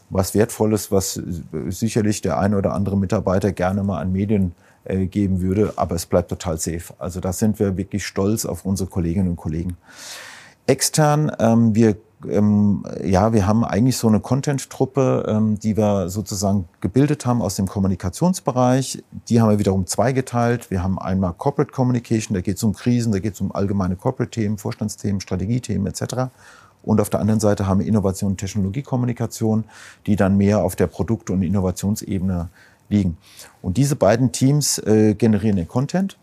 was 0.09 0.33
Wertvolles, 0.33 0.91
was 0.91 1.21
sicherlich 1.67 2.21
der 2.21 2.39
eine 2.39 2.57
oder 2.57 2.73
andere 2.73 2.97
Mitarbeiter 2.97 3.51
gerne 3.51 3.83
mal 3.83 3.99
an 3.99 4.11
Medien 4.11 4.53
äh, 4.85 5.05
geben 5.07 5.41
würde, 5.41 5.73
aber 5.75 5.95
es 5.95 6.05
bleibt 6.05 6.29
total 6.29 6.57
safe. 6.57 6.93
Also 6.97 7.19
da 7.19 7.33
sind 7.33 7.59
wir 7.59 7.75
wirklich 7.75 8.05
stolz 8.05 8.45
auf 8.45 8.65
unsere 8.65 8.89
Kolleginnen 8.89 9.27
und 9.27 9.35
Kollegen. 9.35 9.75
Extern, 10.67 11.31
ähm, 11.39 11.75
wir 11.75 11.97
ähm, 12.27 12.83
ja, 13.03 13.33
wir 13.33 13.47
haben 13.47 13.63
eigentlich 13.63 13.97
so 13.97 14.07
eine 14.07 14.19
Content-Truppe, 14.19 15.25
ähm, 15.27 15.59
die 15.59 15.77
wir 15.77 16.09
sozusagen 16.09 16.67
gebildet 16.81 17.25
haben 17.25 17.41
aus 17.41 17.55
dem 17.55 17.67
Kommunikationsbereich. 17.67 19.03
Die 19.29 19.39
haben 19.39 19.49
wir 19.49 19.59
wiederum 19.59 19.87
zweigeteilt. 19.87 20.69
Wir 20.69 20.83
haben 20.83 20.99
einmal 20.99 21.33
Corporate 21.33 21.71
Communication, 21.71 22.33
da 22.33 22.41
geht 22.41 22.57
es 22.57 22.63
um 22.63 22.73
Krisen, 22.73 23.11
da 23.11 23.19
geht 23.19 23.35
es 23.35 23.41
um 23.41 23.51
allgemeine 23.51 23.95
Corporate-Themen, 23.95 24.57
Vorstandsthemen, 24.57 25.21
Strategiethemen 25.21 25.87
etc. 25.87 26.29
Und 26.83 27.01
auf 27.01 27.09
der 27.09 27.19
anderen 27.19 27.39
Seite 27.39 27.67
haben 27.67 27.79
wir 27.79 27.87
Innovation 27.87 28.31
und 28.31 28.37
Technologiekommunikation, 28.37 29.65
die 30.05 30.15
dann 30.15 30.37
mehr 30.37 30.63
auf 30.63 30.75
der 30.75 30.87
Produkt- 30.87 31.29
und 31.29 31.41
Innovationsebene 31.41 32.49
liegen. 32.89 33.17
Und 33.61 33.77
diese 33.77 33.95
beiden 33.95 34.31
Teams 34.31 34.79
äh, 34.79 35.13
generieren 35.13 35.57
den 35.57 35.67
Content. 35.67 36.17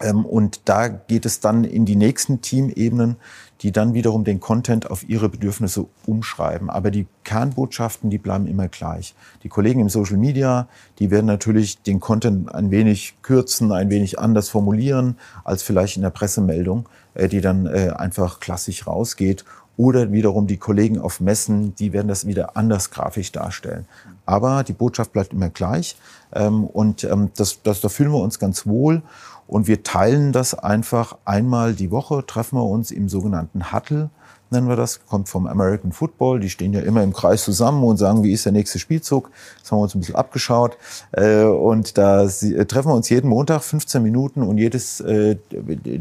Ähm, 0.00 0.24
und 0.24 0.60
da 0.66 0.88
geht 0.88 1.26
es 1.26 1.40
dann 1.40 1.64
in 1.64 1.86
die 1.86 1.96
nächsten 1.96 2.42
Teamebenen, 2.42 3.16
die 3.62 3.72
dann 3.72 3.94
wiederum 3.94 4.24
den 4.24 4.40
Content 4.40 4.90
auf 4.90 5.08
ihre 5.08 5.28
Bedürfnisse 5.28 5.86
umschreiben. 6.04 6.68
Aber 6.68 6.90
die 6.90 7.06
Kernbotschaften, 7.24 8.10
die 8.10 8.18
bleiben 8.18 8.46
immer 8.46 8.68
gleich. 8.68 9.14
Die 9.42 9.48
Kollegen 9.48 9.80
im 9.80 9.88
Social 9.88 10.18
Media, 10.18 10.68
die 10.98 11.10
werden 11.10 11.26
natürlich 11.26 11.82
den 11.82 12.00
Content 12.00 12.54
ein 12.54 12.70
wenig 12.70 13.14
kürzen, 13.22 13.72
ein 13.72 13.88
wenig 13.88 14.18
anders 14.18 14.50
formulieren 14.50 15.16
als 15.44 15.62
vielleicht 15.62 15.96
in 15.96 16.02
der 16.02 16.10
Pressemeldung, 16.10 16.88
äh, 17.14 17.28
die 17.28 17.40
dann 17.40 17.66
äh, 17.66 17.92
einfach 17.96 18.40
klassisch 18.40 18.86
rausgeht 18.86 19.44
oder 19.76 20.10
wiederum 20.10 20.46
die 20.46 20.56
Kollegen 20.56 20.98
auf 20.98 21.20
Messen, 21.20 21.74
die 21.74 21.92
werden 21.92 22.08
das 22.08 22.26
wieder 22.26 22.56
anders 22.56 22.90
grafisch 22.90 23.32
darstellen. 23.32 23.86
Aber 24.24 24.64
die 24.64 24.72
Botschaft 24.72 25.12
bleibt 25.12 25.32
immer 25.32 25.50
gleich. 25.50 25.96
Ähm, 26.32 26.64
und 26.64 27.04
ähm, 27.04 27.30
das, 27.36 27.62
das, 27.62 27.80
da 27.80 27.88
fühlen 27.88 28.12
wir 28.12 28.20
uns 28.20 28.38
ganz 28.38 28.66
wohl. 28.66 29.02
Und 29.46 29.68
wir 29.68 29.82
teilen 29.82 30.32
das 30.32 30.54
einfach 30.54 31.16
einmal 31.24 31.74
die 31.74 31.90
Woche, 31.90 32.24
treffen 32.26 32.56
wir 32.58 32.64
uns 32.64 32.90
im 32.90 33.08
sogenannten 33.08 33.72
Huddle 33.72 34.10
nennen 34.50 34.68
wir 34.68 34.76
das, 34.76 35.04
kommt 35.06 35.28
vom 35.28 35.46
American 35.46 35.92
Football. 35.92 36.40
Die 36.40 36.50
stehen 36.50 36.72
ja 36.72 36.80
immer 36.80 37.02
im 37.02 37.12
Kreis 37.12 37.44
zusammen 37.44 37.82
und 37.84 37.96
sagen, 37.96 38.22
wie 38.22 38.32
ist 38.32 38.44
der 38.44 38.52
nächste 38.52 38.78
Spielzug. 38.78 39.30
Das 39.60 39.70
haben 39.70 39.78
wir 39.78 39.82
uns 39.82 39.94
ein 39.94 40.00
bisschen 40.00 40.14
abgeschaut. 40.14 40.76
Äh, 41.12 41.44
und 41.44 41.98
da 41.98 42.24
äh, 42.24 42.64
treffen 42.66 42.88
wir 42.88 42.94
uns 42.94 43.08
jeden 43.08 43.28
Montag 43.28 43.62
15 43.62 44.02
Minuten 44.02 44.42
und 44.42 44.58
jedes 44.58 45.00
äh, 45.00 45.36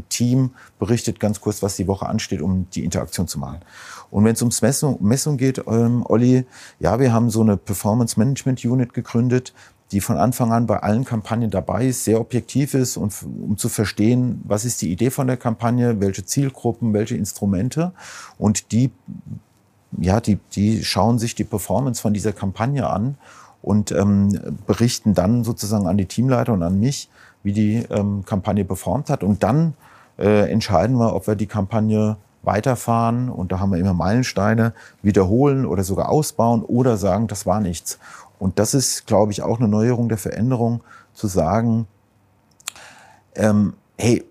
Team 0.10 0.52
berichtet 0.80 1.20
ganz 1.20 1.42
kurz, 1.42 1.64
was 1.64 1.76
die 1.76 1.88
Woche 1.88 2.08
ansteht, 2.08 2.42
um 2.42 2.68
die 2.72 2.84
Interaktion 2.84 3.28
zu 3.28 3.40
machen. 3.40 3.60
Und 4.12 4.24
wenn 4.24 4.34
es 4.34 4.42
ums 4.42 4.62
Messung, 4.62 4.98
Messung 5.02 5.38
geht, 5.38 5.64
ähm, 5.68 6.06
Olli, 6.08 6.46
ja, 6.80 7.00
wir 7.00 7.12
haben 7.12 7.30
so 7.30 7.42
eine 7.42 7.58
Performance 7.58 8.20
Management 8.20 8.64
Unit 8.64 8.94
gegründet, 8.94 9.54
die 9.92 10.02
von 10.02 10.18
Anfang 10.18 10.52
an 10.52 10.66
bei 10.66 10.80
allen 10.82 11.06
Kampagnen 11.06 11.52
dabei 11.52 11.88
ist, 11.88 12.04
sehr 12.04 12.20
objektiv 12.20 12.74
ist 12.74 12.98
und 12.98 13.14
um 13.24 13.58
zu 13.58 13.70
verstehen, 13.70 14.42
was 14.44 14.66
ist 14.66 14.82
die 14.82 14.92
Idee 14.92 15.12
von 15.12 15.28
der 15.28 15.38
Kampagne, 15.38 16.02
welche 16.02 16.26
Zielgruppen, 16.26 16.94
welche 16.94 17.16
Instrumente. 17.16 17.92
Und 18.38 18.72
die, 18.72 18.92
ja, 19.98 20.20
die, 20.20 20.40
die 20.54 20.84
schauen 20.84 21.20
sich 21.20 21.36
die 21.36 21.44
Performance 21.44 22.02
von 22.02 22.14
dieser 22.14 22.34
Kampagne 22.34 22.90
an 22.90 23.18
und 23.62 23.92
ähm, 23.92 24.58
berichten 24.66 25.14
dann 25.14 25.44
sozusagen 25.44 25.88
an 25.88 25.98
die 25.98 26.06
Teamleiter 26.06 26.54
und 26.54 26.64
an 26.64 26.80
mich, 26.80 27.10
wie 27.44 27.54
die 27.54 27.76
ähm, 27.90 28.26
Kampagne 28.26 28.66
performt 28.66 29.10
hat. 29.10 29.24
Und 29.24 29.44
dann 29.44 29.76
äh, 30.18 30.52
entscheiden 30.52 30.98
wir, 30.98 31.16
ob 31.16 31.28
wir 31.28 31.36
die 31.36 31.48
Kampagne 31.48 32.18
weiterfahren. 32.42 33.30
Und 33.30 33.52
da 33.52 33.60
haben 33.60 33.72
wir 33.72 33.80
immer 33.80 33.94
Meilensteine, 33.94 34.74
wiederholen 35.02 35.66
oder 35.66 35.84
sogar 35.84 36.10
ausbauen 36.10 36.64
oder 36.64 36.98
sagen, 36.98 37.28
das 37.28 37.46
war 37.46 37.60
nichts. 37.60 38.00
Und 38.46 38.60
das 38.60 38.76
ist, 38.76 39.08
glaube 39.08 39.32
ich, 39.32 39.42
auch 39.42 39.58
eine 39.58 39.68
Neuerung 39.68 40.08
der 40.08 40.20
Veränderung, 40.20 40.84
zu 41.16 41.26
sagen, 41.26 41.88
ähm, 43.34 43.74
hey, 43.98 44.24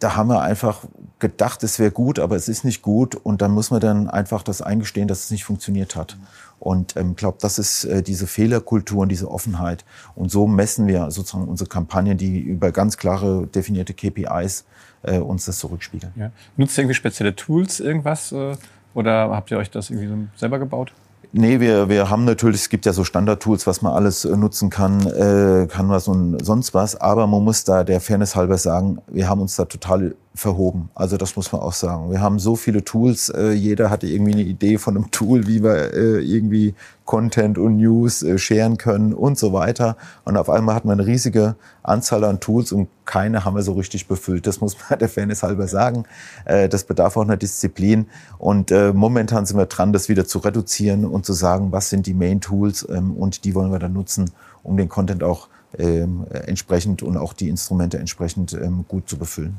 da 0.00 0.16
haben 0.16 0.28
wir 0.28 0.42
einfach 0.42 0.84
gedacht, 1.18 1.62
es 1.62 1.78
wäre 1.78 1.90
gut, 1.90 2.18
aber 2.18 2.36
es 2.36 2.46
ist 2.46 2.66
nicht 2.66 2.82
gut. 2.82 3.14
Und 3.14 3.40
dann 3.40 3.52
muss 3.52 3.70
man 3.70 3.80
dann 3.80 4.10
einfach 4.10 4.42
das 4.42 4.60
eingestehen, 4.60 5.08
dass 5.08 5.24
es 5.24 5.30
nicht 5.30 5.44
funktioniert 5.44 5.96
hat. 5.96 6.18
Und 6.60 6.90
ich 6.90 7.00
ähm, 7.00 7.16
glaube, 7.16 7.38
das 7.40 7.58
ist 7.58 7.86
äh, 7.86 8.02
diese 8.02 8.26
Fehlerkultur 8.26 9.00
und 9.00 9.08
diese 9.08 9.30
Offenheit. 9.30 9.86
Und 10.14 10.30
so 10.30 10.46
messen 10.46 10.86
wir 10.86 11.10
sozusagen 11.10 11.48
unsere 11.48 11.70
Kampagnen, 11.70 12.18
die 12.18 12.40
über 12.40 12.70
ganz 12.70 12.98
klare 12.98 13.46
definierte 13.46 13.94
KPIs 13.94 14.66
äh, 15.04 15.20
uns 15.20 15.46
das 15.46 15.58
zurückspiegeln. 15.58 16.12
Ja. 16.16 16.32
Nutzt 16.58 16.76
ihr 16.76 16.82
irgendwie 16.82 16.96
spezielle 16.96 17.34
Tools, 17.34 17.80
irgendwas? 17.80 18.30
Äh, 18.30 18.58
oder 18.92 19.30
habt 19.30 19.50
ihr 19.50 19.56
euch 19.56 19.70
das 19.70 19.88
irgendwie 19.88 20.08
so 20.08 20.38
selber 20.38 20.58
gebaut? 20.58 20.92
Nee, 21.36 21.58
wir, 21.58 21.88
wir 21.88 22.10
haben 22.10 22.24
natürlich, 22.24 22.60
es 22.60 22.68
gibt 22.68 22.86
ja 22.86 22.92
so 22.92 23.02
Standardtools, 23.02 23.66
was 23.66 23.82
man 23.82 23.92
alles 23.92 24.24
äh, 24.24 24.36
nutzen 24.36 24.70
kann, 24.70 25.04
äh, 25.04 25.66
kann 25.66 25.88
was 25.88 26.06
und 26.06 26.38
sonst 26.44 26.74
was, 26.74 26.94
aber 26.94 27.26
man 27.26 27.42
muss 27.42 27.64
da 27.64 27.82
der 27.82 28.00
Fairness 28.00 28.36
halber 28.36 28.56
sagen, 28.56 28.98
wir 29.08 29.28
haben 29.28 29.40
uns 29.40 29.56
da 29.56 29.64
total 29.64 30.14
verhoben. 30.34 30.90
Also 30.96 31.16
das 31.16 31.36
muss 31.36 31.52
man 31.52 31.60
auch 31.60 31.72
sagen. 31.72 32.10
Wir 32.10 32.20
haben 32.20 32.40
so 32.40 32.56
viele 32.56 32.84
Tools, 32.84 33.28
äh, 33.28 33.52
jeder 33.52 33.88
hatte 33.88 34.08
irgendwie 34.08 34.32
eine 34.32 34.42
Idee 34.42 34.78
von 34.78 34.96
einem 34.96 35.12
Tool, 35.12 35.46
wie 35.46 35.62
wir 35.62 35.94
äh, 35.94 36.18
irgendwie 36.18 36.74
Content 37.04 37.56
und 37.56 37.76
News 37.76 38.22
äh, 38.24 38.36
scheren 38.36 38.76
können 38.76 39.14
und 39.14 39.38
so 39.38 39.52
weiter. 39.52 39.96
Und 40.24 40.36
auf 40.36 40.50
einmal 40.50 40.74
hat 40.74 40.86
man 40.86 40.98
eine 40.98 41.06
riesige 41.06 41.54
Anzahl 41.84 42.24
an 42.24 42.40
Tools 42.40 42.72
und 42.72 42.88
keine 43.04 43.44
haben 43.44 43.54
wir 43.54 43.62
so 43.62 43.74
richtig 43.74 44.08
befüllt. 44.08 44.48
Das 44.48 44.60
muss 44.60 44.76
man 44.90 44.98
der 44.98 45.08
Fairness 45.08 45.44
halber 45.44 45.68
sagen. 45.68 46.04
Äh, 46.46 46.68
das 46.68 46.82
bedarf 46.82 47.16
auch 47.16 47.22
einer 47.22 47.36
Disziplin. 47.36 48.06
Und 48.38 48.72
äh, 48.72 48.92
momentan 48.92 49.46
sind 49.46 49.56
wir 49.56 49.66
dran, 49.66 49.92
das 49.92 50.08
wieder 50.08 50.24
zu 50.24 50.40
reduzieren 50.40 51.04
und 51.04 51.24
zu 51.24 51.32
sagen, 51.32 51.70
was 51.70 51.90
sind 51.90 52.06
die 52.06 52.14
Main 52.14 52.40
Tools 52.40 52.84
ähm, 52.90 53.12
und 53.12 53.44
die 53.44 53.54
wollen 53.54 53.70
wir 53.70 53.78
dann 53.78 53.92
nutzen, 53.92 54.32
um 54.64 54.76
den 54.76 54.88
Content 54.88 55.22
auch 55.22 55.46
ähm, 55.78 56.26
entsprechend 56.30 57.04
und 57.04 57.16
auch 57.16 57.34
die 57.34 57.48
Instrumente 57.48 57.98
entsprechend 57.98 58.52
ähm, 58.52 58.84
gut 58.88 59.08
zu 59.08 59.16
befüllen. 59.16 59.58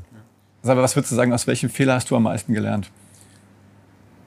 Aber 0.68 0.82
was 0.82 0.96
würdest 0.96 1.12
du 1.12 1.16
sagen, 1.16 1.32
aus 1.32 1.46
welchem 1.46 1.70
Fehler 1.70 1.94
hast 1.94 2.10
du 2.10 2.16
am 2.16 2.24
meisten 2.24 2.52
gelernt? 2.52 2.90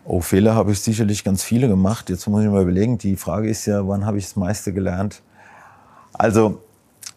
Oh, 0.06 0.22
Fehler 0.22 0.56
habe 0.56 0.72
ich 0.72 0.80
sicherlich 0.80 1.24
ganz 1.24 1.44
viele 1.44 1.68
gemacht. 1.68 2.10
Jetzt 2.10 2.28
muss 2.28 2.44
ich 2.44 2.50
mal 2.50 2.64
überlegen. 2.64 2.98
Die 2.98 3.16
Frage 3.16 3.50
ist 3.50 3.66
ja, 3.66 3.88
wann 3.88 4.06
habe 4.06 4.18
ich 4.18 4.26
das 4.26 4.36
meiste 4.36 4.74
gelernt? 4.74 5.22
Also, 6.14 6.64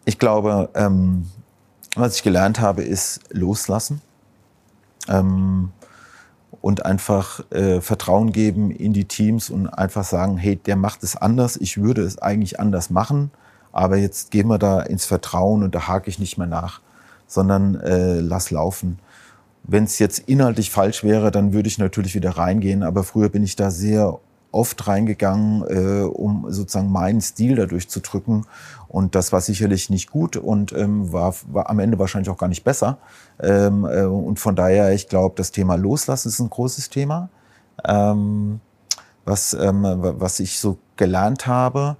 ich 0.04 0.18
glaube, 0.18 0.68
ähm, 0.74 1.26
was 1.96 2.16
ich 2.16 2.22
gelernt 2.22 2.60
habe, 2.60 2.82
ist 2.82 3.20
loslassen 3.30 4.00
ähm, 5.08 5.70
und 6.60 6.84
einfach 6.84 7.40
äh, 7.50 7.80
Vertrauen 7.80 8.32
geben 8.32 8.70
in 8.70 8.92
die 8.92 9.04
Teams 9.04 9.50
und 9.50 9.68
einfach 9.68 10.04
sagen, 10.04 10.36
hey, 10.36 10.56
der 10.56 10.76
macht 10.76 11.02
es 11.02 11.16
anders. 11.16 11.56
Ich 11.56 11.80
würde 11.80 12.02
es 12.02 12.18
eigentlich 12.18 12.60
anders 12.60 12.90
machen, 12.90 13.30
aber 13.72 13.96
jetzt 13.96 14.30
gehen 14.30 14.48
wir 14.48 14.58
da 14.58 14.80
ins 14.80 15.04
Vertrauen 15.04 15.62
und 15.62 15.74
da 15.74 15.88
hake 15.88 16.08
ich 16.08 16.18
nicht 16.18 16.38
mehr 16.38 16.46
nach, 16.46 16.80
sondern 17.26 17.76
äh, 17.80 18.20
lass 18.20 18.50
laufen. 18.50 18.98
Wenn 19.64 19.84
es 19.84 19.98
jetzt 19.98 20.20
inhaltlich 20.20 20.70
falsch 20.70 21.04
wäre, 21.04 21.30
dann 21.30 21.52
würde 21.52 21.68
ich 21.68 21.78
natürlich 21.78 22.14
wieder 22.14 22.30
reingehen. 22.30 22.82
Aber 22.82 23.04
früher 23.04 23.28
bin 23.28 23.44
ich 23.44 23.56
da 23.56 23.70
sehr 23.70 24.18
oft 24.52 24.86
reingegangen, 24.86 25.64
äh, 25.68 26.04
um 26.04 26.46
sozusagen 26.48 26.92
meinen 26.92 27.20
Stil 27.20 27.56
dadurch 27.56 27.88
zu 27.88 28.00
drücken. 28.00 28.44
Und 28.88 29.14
das 29.14 29.32
war 29.32 29.40
sicherlich 29.40 29.88
nicht 29.88 30.10
gut 30.10 30.36
und 30.36 30.72
ähm, 30.72 31.12
war, 31.12 31.34
war 31.50 31.70
am 31.70 31.78
Ende 31.78 31.98
wahrscheinlich 31.98 32.28
auch 32.28 32.36
gar 32.36 32.48
nicht 32.48 32.62
besser. 32.62 32.98
Ähm, 33.40 33.86
äh, 33.86 34.02
und 34.02 34.38
von 34.38 34.54
daher, 34.54 34.92
ich 34.92 35.08
glaube, 35.08 35.34
das 35.36 35.50
Thema 35.50 35.76
Loslassen 35.76 36.28
ist 36.28 36.38
ein 36.38 36.50
großes 36.50 36.90
Thema, 36.90 37.30
ähm, 37.84 38.60
was, 39.24 39.54
ähm, 39.54 39.82
was 39.82 40.40
ich 40.40 40.60
so 40.60 40.76
gelernt 40.96 41.46
habe. 41.46 41.96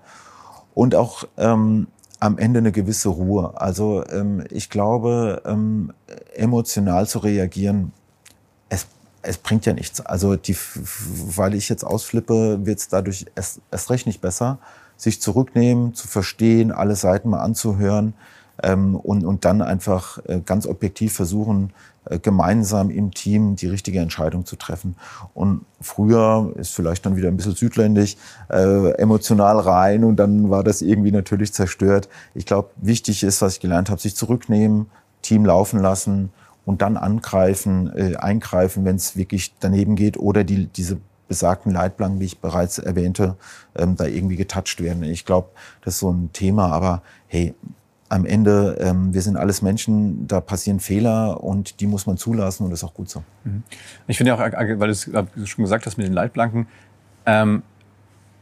Und 0.75 0.94
auch 0.94 1.25
ähm, 1.38 1.87
am 2.22 2.38
Ende 2.38 2.58
eine 2.58 2.70
gewisse 2.70 3.08
Ruhe. 3.08 3.61
Also 3.61 4.04
ähm, 4.06 4.44
ich 4.48 4.70
glaube, 4.70 5.42
ähm, 5.44 5.92
emotional 6.37 7.08
zu 7.08 7.18
reagieren, 7.18 7.92
es, 8.68 8.87
es 9.22 9.38
bringt 9.38 9.66
ja 9.66 9.72
nichts. 9.72 10.00
Also 10.00 10.37
die, 10.37 10.56
weil 10.76 11.54
ich 11.54 11.68
jetzt 11.68 11.82
ausflippe, 11.82 12.64
wird 12.64 12.78
es 12.78 12.87
dadurch 12.87 13.26
erst, 13.35 13.61
erst 13.72 13.90
recht 13.90 14.06
nicht 14.06 14.20
besser. 14.20 14.61
Sich 14.96 15.20
zurücknehmen, 15.20 15.94
zu 15.94 16.06
verstehen, 16.06 16.70
alle 16.70 16.94
Seiten 16.94 17.28
mal 17.28 17.40
anzuhören 17.40 18.14
ähm, 18.62 18.94
und, 18.94 19.24
und 19.24 19.44
dann 19.44 19.61
einfach 19.61 20.18
äh, 20.26 20.38
ganz 20.46 20.68
objektiv 20.68 21.14
versuchen, 21.14 21.72
gemeinsam 22.22 22.90
im 22.90 23.12
Team 23.12 23.56
die 23.56 23.68
richtige 23.68 24.00
Entscheidung 24.00 24.44
zu 24.44 24.56
treffen. 24.56 24.96
Und 25.34 25.64
früher 25.80 26.52
ist 26.56 26.74
vielleicht 26.74 27.06
dann 27.06 27.16
wieder 27.16 27.28
ein 27.28 27.36
bisschen 27.36 27.54
südländisch, 27.54 28.16
äh, 28.50 28.90
emotional 28.92 29.60
rein 29.60 30.04
und 30.04 30.16
dann 30.16 30.50
war 30.50 30.64
das 30.64 30.82
irgendwie 30.82 31.12
natürlich 31.12 31.52
zerstört. 31.52 32.08
Ich 32.34 32.46
glaube, 32.46 32.70
wichtig 32.76 33.22
ist, 33.22 33.40
was 33.42 33.54
ich 33.54 33.60
gelernt 33.60 33.90
habe, 33.90 34.00
sich 34.00 34.16
zurücknehmen, 34.16 34.86
Team 35.22 35.44
laufen 35.44 35.80
lassen 35.80 36.30
und 36.64 36.82
dann 36.82 36.96
angreifen, 36.96 37.92
äh, 37.94 38.16
eingreifen, 38.16 38.84
wenn 38.84 38.96
es 38.96 39.16
wirklich 39.16 39.54
daneben 39.60 39.94
geht 39.96 40.16
oder 40.16 40.44
die, 40.44 40.66
diese 40.66 40.98
besagten 41.28 41.72
Leitplanken, 41.72 42.20
wie 42.20 42.26
ich 42.26 42.40
bereits 42.40 42.78
erwähnte, 42.78 43.36
ähm, 43.74 43.96
da 43.96 44.04
irgendwie 44.04 44.36
getoucht 44.36 44.80
werden. 44.82 45.02
Ich 45.02 45.24
glaube, 45.24 45.48
das 45.84 45.94
ist 45.94 46.00
so 46.00 46.10
ein 46.10 46.30
Thema, 46.32 46.70
aber 46.70 47.02
hey, 47.26 47.54
am 48.12 48.27
Ende, 48.27 48.77
ähm, 48.79 49.14
wir 49.14 49.22
sind 49.22 49.38
alles 49.38 49.62
Menschen, 49.62 50.27
da 50.27 50.42
passieren 50.42 50.81
Fehler 50.81 51.42
und 51.42 51.81
die 51.81 51.87
muss 51.87 52.07
man 52.07 52.18
zulassen 52.18 52.64
und 52.64 52.70
das 52.70 52.81
ist 52.81 52.85
auch 52.85 52.92
gut 52.92 53.09
so. 53.09 53.22
Mhm. 53.44 53.62
Ich 54.07 54.18
finde 54.18 54.35
auch, 54.35 54.38
weil 54.38 54.77
du 54.77 54.90
es 54.90 55.09
schon 55.48 55.64
gesagt 55.64 55.87
hast 55.87 55.96
mit 55.96 56.07
den 56.07 56.12
Leitplanken, 56.12 56.66
ähm, 57.25 57.62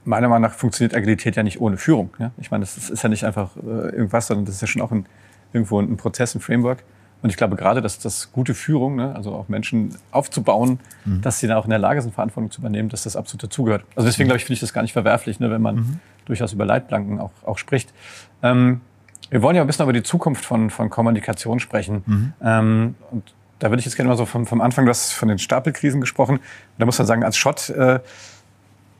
meiner 0.05 0.29
Meinung 0.29 0.43
nach 0.43 0.55
funktioniert 0.55 0.97
Agilität 0.97 1.37
ja 1.37 1.45
nicht 1.45 1.61
ohne 1.61 1.77
Führung. 1.77 2.11
Ja? 2.19 2.33
Ich 2.39 2.51
meine, 2.51 2.63
das 2.63 2.91
ist 2.91 3.03
ja 3.03 3.09
nicht 3.09 3.25
einfach 3.25 3.57
äh, 3.57 3.95
irgendwas, 3.95 4.27
sondern 4.27 4.45
das 4.45 4.57
ist 4.57 4.61
ja 4.61 4.67
schon 4.67 4.83
auch 4.83 4.91
ein, 4.91 5.07
irgendwo 5.53 5.79
ein 5.79 5.97
Prozess, 5.97 6.35
ein 6.35 6.41
Framework. 6.41 6.83
Und 7.23 7.31
ich 7.31 7.37
glaube 7.37 7.55
gerade, 7.55 7.81
dass 7.81 8.01
das 8.01 8.33
gute 8.33 8.55
Führung, 8.55 8.97
ne, 8.97 9.15
also 9.15 9.33
auch 9.35 9.49
Menschen 9.49 9.95
aufzubauen, 10.11 10.81
mhm. 11.05 11.21
dass 11.21 11.39
sie 11.39 11.47
dann 11.47 11.59
auch 11.59 11.65
in 11.65 11.71
der 11.71 11.79
Lage 11.79 12.03
sind, 12.03 12.13
Verantwortung 12.13 12.51
zu 12.51 12.61
übernehmen, 12.61 12.89
dass 12.89 13.05
das 13.05 13.15
absolut 13.15 13.45
dazugehört. 13.45 13.85
Also 13.95 14.09
deswegen 14.09 14.27
mhm. 14.27 14.31
glaube 14.31 14.39
ich, 14.39 14.45
finde 14.47 14.55
ich 14.55 14.61
das 14.61 14.73
gar 14.73 14.83
nicht 14.83 14.95
verwerflich, 14.95 15.39
ne, 15.39 15.51
wenn 15.51 15.63
man 15.63 15.77
mhm. 15.77 16.01
durchaus 16.25 16.55
über 16.55 16.65
Leitplanken 16.65 17.21
auch, 17.21 17.33
auch 17.45 17.59
spricht. 17.59 17.93
Ähm, 18.43 18.81
wir 19.31 19.43
wollen 19.43 19.57
ja 19.57 19.63
ein 19.63 19.67
bisschen 19.67 19.85
über 19.85 19.93
die 19.93 20.03
Zukunft 20.03 20.45
von, 20.45 20.71
von 20.71 20.91
Kommunikation 20.91 21.61
sprechen. 21.61 22.03
Mhm. 22.07 22.33
Ähm, 22.43 22.95
und 23.11 23.33
da 23.61 23.71
würde 23.71 23.81
ich 23.81 23.87
jetzt 23.87 23.97
gerne 23.97 24.09
mal 24.09 24.17
so 24.17 24.27
vom, 24.27 24.47
vom 24.47 24.61
Anfang, 24.61 24.85
du 24.85 24.91
hast 24.91 25.13
von 25.13 25.29
den 25.29 25.39
Stapelkrisen 25.39 26.01
gesprochen. 26.01 26.41
da 26.79 26.87
muss 26.87 26.99
man 26.99 27.07
sagen, 27.07 27.25
als 27.25 27.37
Schott, 27.37 27.71
äh, 27.71 28.01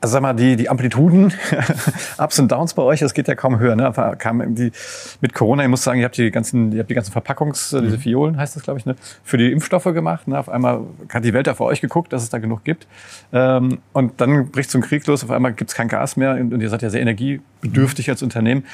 also 0.03 0.15
sag 0.15 0.23
mal, 0.23 0.33
die, 0.33 0.57
die 0.57 0.69
Amplituden, 0.71 1.33
Ups 2.19 2.39
und 2.39 2.51
Downs 2.51 2.73
bei 2.73 2.83
euch, 2.83 3.01
das 3.01 3.13
geht 3.13 3.29
ja 3.29 3.35
kaum 3.35 3.59
höher. 3.59 3.77
Ne? 3.77 3.93
Kam 4.19 4.41
irgendwie 4.41 4.73
mit 5.21 5.35
Corona, 5.35 5.63
ich 5.63 5.69
muss 5.69 5.83
sagen, 5.83 5.99
ihr 5.99 6.07
habt 6.07 6.17
die 6.17 6.31
ganzen, 6.31 6.73
ihr 6.73 6.81
habt 6.81 6.91
die 6.91 6.95
ganzen 6.95 7.13
Verpackungs, 7.13 7.73
mhm. 7.73 7.83
diese 7.83 7.99
Fiolen 7.99 8.39
heißt 8.39 8.57
das, 8.57 8.63
glaube 8.63 8.79
ich, 8.79 8.87
ne? 8.87 8.97
für 9.25 9.37
die 9.37 9.53
Impfstoffe 9.53 9.85
gemacht. 9.85 10.29
Ne? 10.29 10.39
Auf 10.39 10.49
einmal 10.49 10.83
hat 11.13 11.25
die 11.25 11.35
Welt 11.35 11.47
da 11.47 11.55
vor 11.55 11.67
euch 11.67 11.81
geguckt, 11.83 12.13
dass 12.13 12.23
es 12.23 12.31
da 12.31 12.39
genug 12.39 12.65
gibt. 12.65 12.87
Ähm, 13.33 13.81
und 13.93 14.21
dann 14.21 14.51
bricht 14.51 14.71
so 14.71 14.79
ein 14.79 14.83
Krieg 14.83 15.07
los, 15.07 15.23
auf 15.23 15.31
einmal 15.31 15.53
gibt 15.53 15.71
es 15.71 15.75
kein 15.75 15.89
Gas 15.89 16.17
mehr 16.17 16.33
und, 16.33 16.55
und 16.55 16.61
ihr 16.61 16.71
seid 16.71 16.81
ja 16.83 16.89
sehr 16.89 17.03
energiebedürftig 17.03 18.09
als 18.09 18.23
Unternehmen. 18.23 18.65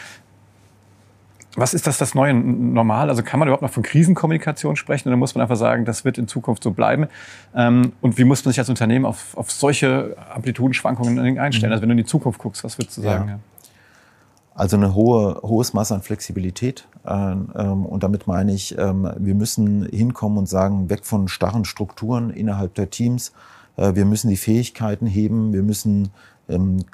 Was 1.57 1.75
ist 1.75 1.87
das 1.87 1.99
das 1.99 2.15
neue 2.15 2.35
Normal? 2.35 3.09
Also 3.09 3.23
kann 3.23 3.41
man 3.41 3.49
überhaupt 3.49 3.63
noch 3.63 3.71
von 3.71 3.83
Krisenkommunikation 3.83 4.77
sprechen 4.77 5.09
oder 5.09 5.17
muss 5.17 5.35
man 5.35 5.43
einfach 5.43 5.57
sagen, 5.57 5.85
das 5.85 6.05
wird 6.05 6.19
in 6.19 6.29
Zukunft 6.29 6.63
so 6.63 6.71
bleiben? 6.71 7.07
Ähm, 7.55 7.93
und 8.03 8.19
wie 8.19 8.25
muss 8.25 8.45
man 8.45 8.53
sich 8.53 8.59
als 8.59 8.69
Unternehmen 8.69 9.07
auf, 9.07 9.37
auf 9.37 9.51
solche 9.51 10.17
Amplitudenschwankungen 10.35 11.39
einstellen? 11.39 11.71
Mhm. 11.71 11.73
Also 11.73 11.83
wenn 11.83 11.89
du 11.89 11.93
in 11.95 11.99
die 11.99 12.05
Zukunft 12.05 12.39
guckst, 12.39 12.63
was 12.63 12.79
würdest 12.79 12.99
du 12.99 13.03
sagen? 13.03 13.29
Ja. 13.29 13.39
Also 14.55 14.77
eine 14.77 14.95
hohe, 14.95 15.41
hohes 15.43 15.75
Maß 15.75 15.93
an 15.93 16.03
Flexibilität. 16.03 16.89
Ähm, 17.07 17.85
und 17.85 18.03
damit 18.03 18.27
meine 18.27 18.53
ich, 18.53 18.77
ähm, 18.79 19.11
wir 19.19 19.35
müssen 19.35 19.87
hinkommen 19.87 20.39
und 20.39 20.49
sagen, 20.49 20.89
weg 20.89 21.05
von 21.05 21.29
starren 21.29 21.65
Strukturen 21.65 22.31
innerhalb 22.31 22.75
der 22.75 22.89
Teams. 22.91 23.33
Äh, 23.77 23.95
wir 23.95 24.07
müssen 24.07 24.31
die 24.31 24.37
Fähigkeiten 24.37 25.07
heben, 25.07 25.53
wir 25.53 25.63
müssen 25.63 26.11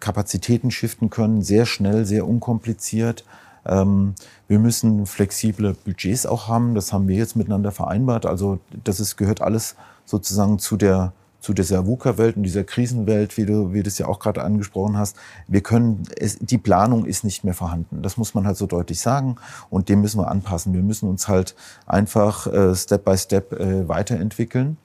Kapazitäten 0.01 0.71
shiften 0.71 1.11
können, 1.11 1.43
sehr 1.43 1.67
schnell, 1.67 2.07
sehr 2.07 2.27
unkompliziert. 2.27 3.23
Ähm, 3.67 4.15
wir 4.49 4.59
müssen 4.59 5.07
flexible 5.07 5.75
Budgets 5.85 6.27
auch 6.27 6.49
haben. 6.49 6.75
Das 6.75 6.93
haben 6.93 7.09
wir 7.09 7.17
jetzt 7.17 7.37
miteinander 7.37 7.73
vereinbart. 7.73 8.27
Also 8.27 8.59
das 8.85 9.01
ist, 9.01 9.17
gehört 9.17 9.41
alles 9.41 9.77
sozusagen 10.05 10.59
zu 10.59 10.77
der 10.77 11.13
zu 11.43 11.53
dieser 11.53 11.87
VUCA-Welt 11.87 12.37
und 12.37 12.45
dieser 12.45 12.63
Krisenwelt, 12.63 13.37
wie 13.37 13.45
du, 13.45 13.73
wie 13.73 13.83
du 13.83 13.89
es 13.89 13.99
ja 13.99 14.07
auch 14.07 14.21
gerade 14.21 14.45
angesprochen 14.45 14.97
hast. 14.97 15.17
Wir 15.49 15.61
können, 15.61 16.05
es, 16.17 16.39
die 16.39 16.57
Planung 16.57 17.05
ist 17.05 17.25
nicht 17.25 17.43
mehr 17.43 17.53
vorhanden. 17.53 18.01
Das 18.01 18.17
muss 18.17 18.33
man 18.33 18.47
halt 18.47 18.57
so 18.57 18.67
deutlich 18.67 19.01
sagen. 19.01 19.37
Und 19.69 19.89
dem 19.89 20.01
müssen 20.01 20.21
wir 20.21 20.31
anpassen. 20.31 20.73
Wir 20.73 20.83
müssen 20.83 21.09
uns 21.09 21.27
halt 21.27 21.57
einfach 21.85 22.47
äh, 22.47 22.75
Step 22.77 23.05
by 23.05 23.19
Step 23.19 23.53
äh, 23.55 23.89
weiterentwickeln 23.89 24.77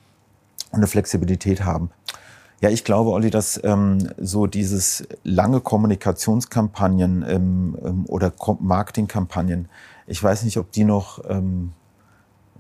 und 0.71 0.77
eine 0.77 0.87
Flexibilität 0.87 1.63
haben. 1.63 1.91
Ja, 2.59 2.69
ich 2.69 2.83
glaube, 2.83 3.11
Olli, 3.11 3.29
dass 3.29 3.61
ähm, 3.63 4.09
so 4.17 4.47
dieses 4.47 5.07
lange 5.23 5.61
Kommunikationskampagnen 5.61 7.23
ähm, 7.27 7.77
ähm, 7.83 8.05
oder 8.07 8.33
Marketingkampagnen, 8.59 9.69
ich 10.07 10.23
weiß 10.23 10.43
nicht, 10.43 10.57
ob 10.57 10.71
die 10.71 10.83
noch 10.83 11.23
ähm, 11.29 11.73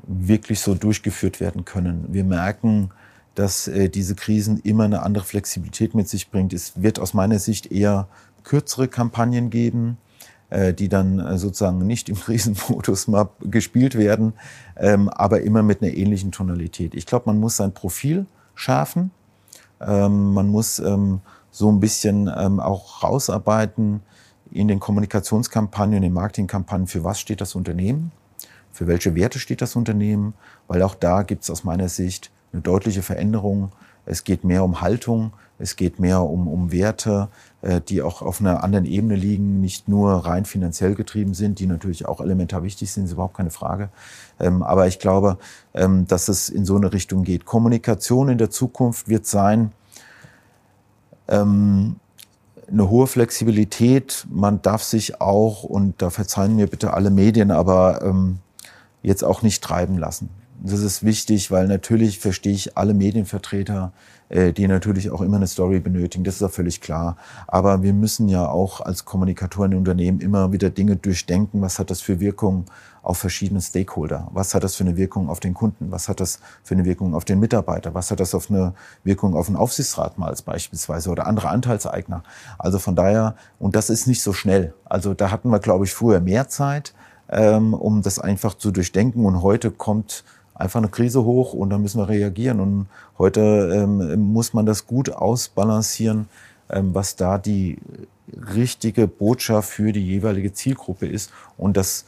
wirklich 0.03 0.59
so 0.59 0.75
durchgeführt 0.75 1.39
werden 1.39 1.65
können. 1.65 2.05
Wir 2.09 2.23
merken, 2.23 2.91
dass 3.33 3.67
äh, 3.67 3.89
diese 3.89 4.13
Krisen 4.13 4.59
immer 4.59 4.83
eine 4.83 5.01
andere 5.01 5.23
Flexibilität 5.23 5.95
mit 5.95 6.07
sich 6.07 6.29
bringt. 6.29 6.53
Es 6.53 6.79
wird 6.81 6.99
aus 6.99 7.15
meiner 7.15 7.39
Sicht 7.39 7.71
eher 7.71 8.07
kürzere 8.43 8.87
Kampagnen 8.87 9.49
geben, 9.49 9.97
äh, 10.51 10.75
die 10.75 10.89
dann 10.89 11.19
äh, 11.19 11.39
sozusagen 11.39 11.79
nicht 11.87 12.07
im 12.07 12.15
Krisenmodus 12.19 13.07
mal 13.07 13.29
gespielt 13.41 13.95
werden, 13.95 14.33
ähm, 14.75 15.09
aber 15.09 15.41
immer 15.41 15.63
mit 15.63 15.81
einer 15.81 15.91
ähnlichen 15.91 16.31
Tonalität. 16.31 16.93
Ich 16.93 17.07
glaube, 17.07 17.23
man 17.25 17.39
muss 17.39 17.57
sein 17.57 17.73
Profil 17.73 18.27
schärfen 18.53 19.09
ähm, 19.81 20.33
man 20.33 20.47
muss 20.47 20.79
ähm, 20.79 21.21
so 21.51 21.71
ein 21.71 21.79
bisschen 21.79 22.31
ähm, 22.35 22.59
auch 22.59 23.03
rausarbeiten 23.03 24.01
in 24.51 24.67
den 24.67 24.79
Kommunikationskampagnen, 24.79 25.97
in 25.97 26.03
den 26.03 26.13
Marketingkampagnen, 26.13 26.87
für 26.87 27.03
was 27.03 27.19
steht 27.19 27.41
das 27.41 27.55
Unternehmen, 27.55 28.11
für 28.71 28.87
welche 28.87 29.15
Werte 29.15 29.39
steht 29.39 29.61
das 29.61 29.75
Unternehmen, 29.75 30.33
weil 30.67 30.81
auch 30.83 30.95
da 30.95 31.23
gibt 31.23 31.43
es 31.43 31.49
aus 31.49 31.63
meiner 31.63 31.89
Sicht 31.89 32.31
eine 32.53 32.61
deutliche 32.61 33.01
Veränderung. 33.01 33.71
Es 34.05 34.23
geht 34.23 34.43
mehr 34.43 34.63
um 34.63 34.81
Haltung, 34.81 35.33
es 35.59 35.75
geht 35.75 35.99
mehr 35.99 36.21
um, 36.21 36.47
um 36.47 36.71
Werte, 36.71 37.29
äh, 37.61 37.81
die 37.81 38.01
auch 38.01 38.21
auf 38.21 38.39
einer 38.39 38.63
anderen 38.63 38.85
Ebene 38.85 39.15
liegen, 39.15 39.59
nicht 39.59 39.87
nur 39.87 40.25
rein 40.25 40.45
finanziell 40.45 40.95
getrieben 40.95 41.33
sind, 41.33 41.59
die 41.59 41.65
natürlich 41.65 42.07
auch 42.07 42.21
elementar 42.21 42.63
wichtig 42.63 42.91
sind, 42.91 43.05
ist 43.05 43.13
überhaupt 43.13 43.37
keine 43.37 43.49
Frage. 43.49 43.89
Ähm, 44.39 44.61
aber 44.61 44.87
ich 44.87 44.99
glaube, 44.99 45.37
ähm, 45.73 46.07
dass 46.07 46.27
es 46.27 46.49
in 46.49 46.65
so 46.65 46.75
eine 46.75 46.93
Richtung 46.93 47.23
geht. 47.23 47.45
Kommunikation 47.45 48.29
in 48.29 48.37
der 48.37 48.49
Zukunft 48.49 49.07
wird 49.07 49.25
sein, 49.25 49.71
ähm, 51.27 51.95
eine 52.69 52.89
hohe 52.89 53.07
Flexibilität. 53.07 54.27
Man 54.29 54.61
darf 54.61 54.83
sich 54.83 55.21
auch, 55.21 55.63
und 55.63 56.01
da 56.01 56.09
verzeihen 56.09 56.55
mir 56.55 56.67
bitte 56.67 56.93
alle 56.93 57.09
Medien, 57.09 57.49
aber 57.49 58.13
jetzt 59.03 59.23
auch 59.23 59.41
nicht 59.41 59.63
treiben 59.63 59.97
lassen. 59.97 60.29
Das 60.63 60.79
ist 60.79 61.03
wichtig, 61.03 61.51
weil 61.51 61.67
natürlich 61.67 62.19
verstehe 62.19 62.53
ich 62.53 62.77
alle 62.77 62.95
Medienvertreter, 62.95 63.91
äh, 64.29 64.53
die 64.53 64.67
natürlich 64.67 65.11
auch 65.11 65.21
immer 65.21 65.37
eine 65.37 65.45
Story 65.45 65.79
benötigen. 65.79 66.23
Das 66.23 66.35
ist 66.35 66.41
ja 66.41 66.49
völlig 66.49 66.81
klar. 66.81 67.15
Aber 67.45 67.83
wir 67.83 67.93
müssen 67.93 68.27
ja 68.27 68.47
auch 68.47 68.81
als 68.81 69.05
Kommunikatoren 69.05 69.73
in 69.73 69.77
Unternehmen 69.77 70.19
immer 70.19 70.51
wieder 70.51 70.71
Dinge 70.71 70.95
durchdenken. 70.95 71.61
Was 71.61 71.77
hat 71.77 71.91
das 71.91 72.01
für 72.01 72.19
Wirkung 72.19 72.65
auf 73.03 73.19
verschiedene 73.19 73.61
Stakeholder? 73.61 74.29
Was 74.33 74.55
hat 74.55 74.63
das 74.63 74.75
für 74.75 74.83
eine 74.83 74.97
Wirkung 74.97 75.29
auf 75.29 75.39
den 75.39 75.53
Kunden? 75.53 75.91
Was 75.91 76.09
hat 76.09 76.19
das 76.19 76.39
für 76.63 76.73
eine 76.73 76.85
Wirkung 76.85 77.13
auf 77.13 77.23
den 77.23 77.39
Mitarbeiter? 77.39 77.93
Was 77.93 78.09
hat 78.09 78.19
das 78.19 78.33
auf 78.33 78.49
eine 78.49 78.73
Wirkung 79.03 79.35
auf 79.35 79.45
den 79.45 79.55
Aufsichtsrat 79.55 80.17
mal 80.17 80.27
als 80.27 80.41
beispielsweise 80.41 81.11
oder 81.11 81.27
andere 81.27 81.49
Anteilseigner? 81.49 82.23
Also 82.57 82.79
von 82.79 82.95
daher, 82.95 83.35
und 83.59 83.75
das 83.75 83.91
ist 83.91 84.07
nicht 84.07 84.23
so 84.23 84.33
schnell. 84.33 84.73
Also 84.85 85.13
da 85.13 85.29
hatten 85.29 85.49
wir, 85.51 85.59
glaube 85.59 85.85
ich, 85.85 85.93
früher 85.93 86.19
mehr 86.19 86.47
Zeit, 86.47 86.95
ähm, 87.29 87.75
um 87.75 88.01
das 88.01 88.17
einfach 88.17 88.55
zu 88.55 88.71
durchdenken. 88.71 89.23
Und 89.23 89.41
heute 89.41 89.69
kommt 89.69 90.23
einfach 90.57 90.79
eine 90.79 90.89
Krise 90.89 91.23
hoch 91.23 91.53
und 91.53 91.69
dann 91.69 91.81
müssen 91.81 91.99
wir 91.99 92.09
reagieren. 92.09 92.59
Und 92.59 92.87
heute 93.17 93.71
ähm, 93.73 94.19
muss 94.19 94.53
man 94.53 94.65
das 94.65 94.87
gut 94.87 95.09
ausbalancieren, 95.09 96.27
ähm, 96.69 96.93
was 96.93 97.15
da 97.15 97.37
die 97.37 97.77
richtige 98.53 99.07
Botschaft 99.07 99.69
für 99.69 99.91
die 99.91 100.05
jeweilige 100.05 100.53
Zielgruppe 100.53 101.07
ist. 101.07 101.31
Und 101.57 101.77
das 101.77 102.05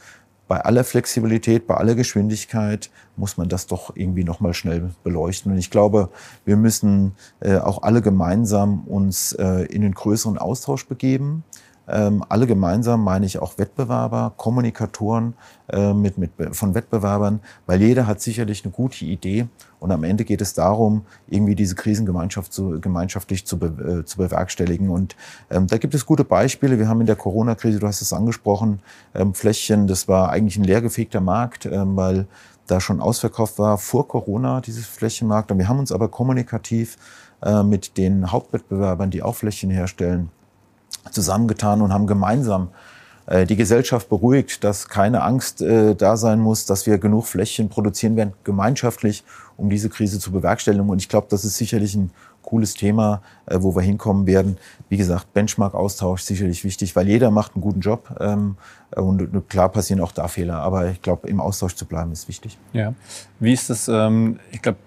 bei 0.50 0.60
aller 0.64 0.82
Flexibilität, 0.82 1.68
bei 1.68 1.76
aller 1.76 1.94
Geschwindigkeit 1.94 2.90
muss 3.16 3.36
man 3.36 3.48
das 3.48 3.68
doch 3.68 3.94
irgendwie 3.94 4.24
nochmal 4.24 4.52
schnell 4.52 4.90
beleuchten. 5.04 5.52
Und 5.52 5.58
ich 5.58 5.70
glaube, 5.70 6.08
wir 6.44 6.56
müssen 6.56 7.12
äh, 7.38 7.56
auch 7.58 7.82
alle 7.84 8.02
gemeinsam 8.02 8.80
uns 8.80 9.32
äh, 9.34 9.66
in 9.66 9.82
den 9.82 9.94
größeren 9.94 10.38
Austausch 10.38 10.88
begeben. 10.88 11.44
Ähm, 11.90 12.24
alle 12.28 12.46
gemeinsam 12.46 13.02
meine 13.02 13.26
ich 13.26 13.40
auch 13.40 13.58
Wettbewerber, 13.58 14.32
Kommunikatoren 14.36 15.34
äh, 15.68 15.92
mit, 15.92 16.18
mit, 16.18 16.30
von 16.52 16.74
Wettbewerbern, 16.74 17.40
weil 17.66 17.82
jeder 17.82 18.06
hat 18.06 18.20
sicherlich 18.20 18.64
eine 18.64 18.72
gute 18.72 19.04
Idee 19.04 19.48
und 19.80 19.90
am 19.90 20.04
Ende 20.04 20.24
geht 20.24 20.40
es 20.40 20.54
darum, 20.54 21.02
irgendwie 21.28 21.56
diese 21.56 21.74
Krisengemeinschaft 21.74 22.52
zu, 22.52 22.80
gemeinschaftlich 22.80 23.44
zu, 23.44 23.58
be, 23.58 24.00
äh, 24.00 24.04
zu 24.04 24.18
bewerkstelligen. 24.18 24.88
Und 24.90 25.16
ähm, 25.50 25.66
da 25.66 25.78
gibt 25.78 25.94
es 25.94 26.06
gute 26.06 26.22
Beispiele. 26.22 26.78
Wir 26.78 26.88
haben 26.88 27.00
in 27.00 27.06
der 27.06 27.16
Corona-Krise, 27.16 27.80
du 27.80 27.86
hast 27.86 28.02
es 28.02 28.12
angesprochen, 28.12 28.80
ähm, 29.14 29.34
Fläschchen, 29.34 29.86
das 29.86 30.06
war 30.06 30.30
eigentlich 30.30 30.56
ein 30.56 30.64
leergefegter 30.64 31.20
Markt, 31.20 31.66
ähm, 31.66 31.96
weil 31.96 32.26
da 32.66 32.80
schon 32.80 33.00
ausverkauft 33.00 33.58
war 33.58 33.78
vor 33.78 34.06
Corona, 34.06 34.60
dieses 34.60 34.86
Flächenmarkt. 34.86 35.50
Und 35.50 35.58
wir 35.58 35.68
haben 35.68 35.80
uns 35.80 35.90
aber 35.90 36.08
kommunikativ 36.08 36.98
äh, 37.42 37.62
mit 37.62 37.96
den 37.96 38.30
Hauptwettbewerbern, 38.30 39.10
die 39.10 39.22
auch 39.22 39.34
Flächen 39.34 39.70
herstellen, 39.70 40.30
zusammengetan 41.10 41.82
und 41.82 41.92
haben 41.92 42.06
gemeinsam 42.06 42.68
äh, 43.26 43.46
die 43.46 43.56
Gesellschaft 43.56 44.08
beruhigt, 44.08 44.64
dass 44.64 44.88
keine 44.88 45.22
Angst 45.22 45.62
äh, 45.62 45.94
da 45.94 46.16
sein 46.16 46.40
muss, 46.40 46.66
dass 46.66 46.86
wir 46.86 46.98
genug 46.98 47.26
Fläschchen 47.26 47.68
produzieren 47.68 48.16
werden, 48.16 48.34
gemeinschaftlich, 48.44 49.24
um 49.56 49.70
diese 49.70 49.88
Krise 49.88 50.18
zu 50.18 50.32
bewerkstelligen. 50.32 50.88
Und 50.88 51.00
ich 51.00 51.08
glaube, 51.08 51.28
das 51.30 51.44
ist 51.44 51.56
sicherlich 51.56 51.94
ein 51.94 52.10
cooles 52.42 52.74
Thema, 52.74 53.22
äh, 53.46 53.56
wo 53.60 53.74
wir 53.76 53.82
hinkommen 53.82 54.26
werden. 54.26 54.58
Wie 54.88 54.96
gesagt, 54.96 55.32
Benchmark-Austausch 55.32 56.22
sicherlich 56.22 56.64
wichtig, 56.64 56.96
weil 56.96 57.08
jeder 57.08 57.30
macht 57.30 57.54
einen 57.54 57.62
guten 57.62 57.80
Job. 57.80 58.14
Ähm, 58.20 58.56
und 58.96 59.48
klar 59.48 59.68
passieren 59.68 60.00
auch 60.00 60.12
da 60.12 60.26
Fehler, 60.26 60.58
aber 60.58 60.88
ich 60.88 61.00
glaube, 61.00 61.28
im 61.28 61.40
Austausch 61.40 61.76
zu 61.76 61.84
bleiben 61.86 62.10
ist 62.10 62.26
wichtig. 62.26 62.58
Ja. 62.72 62.94
Wie 63.38 63.52
ist 63.52 63.70
das? 63.70 63.86
Ähm, 63.86 64.40
ich 64.50 64.60
glaube, 64.60 64.78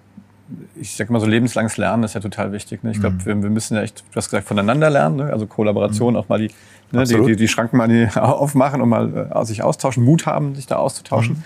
ich 0.75 0.95
sag 0.95 1.09
mal 1.09 1.19
so, 1.19 1.25
lebenslanges 1.25 1.77
Lernen 1.77 2.03
ist 2.03 2.15
ja 2.15 2.21
total 2.21 2.51
wichtig. 2.51 2.83
Ne? 2.83 2.91
Ich 2.91 2.99
glaube, 2.99 3.15
mhm. 3.15 3.25
wir, 3.25 3.43
wir, 3.43 3.49
müssen 3.49 3.75
ja 3.75 3.83
echt, 3.83 4.03
du 4.11 4.15
hast 4.15 4.29
gesagt, 4.29 4.47
voneinander 4.47 4.89
lernen, 4.89 5.17
ne? 5.17 5.25
also 5.31 5.47
Kollaboration, 5.47 6.13
mhm. 6.13 6.19
auch 6.19 6.29
mal 6.29 6.39
die, 6.39 6.51
ne, 6.91 7.03
die, 7.05 7.21
die, 7.25 7.35
die, 7.35 7.47
Schranken 7.47 7.77
mal 7.77 7.87
die 7.87 8.07
aufmachen 8.15 8.81
und 8.81 8.89
mal 8.89 9.31
äh, 9.33 9.45
sich 9.45 9.63
austauschen, 9.63 10.03
Mut 10.03 10.25
haben, 10.25 10.55
sich 10.55 10.67
da 10.67 10.77
auszutauschen. 10.77 11.35
Mhm. 11.35 11.43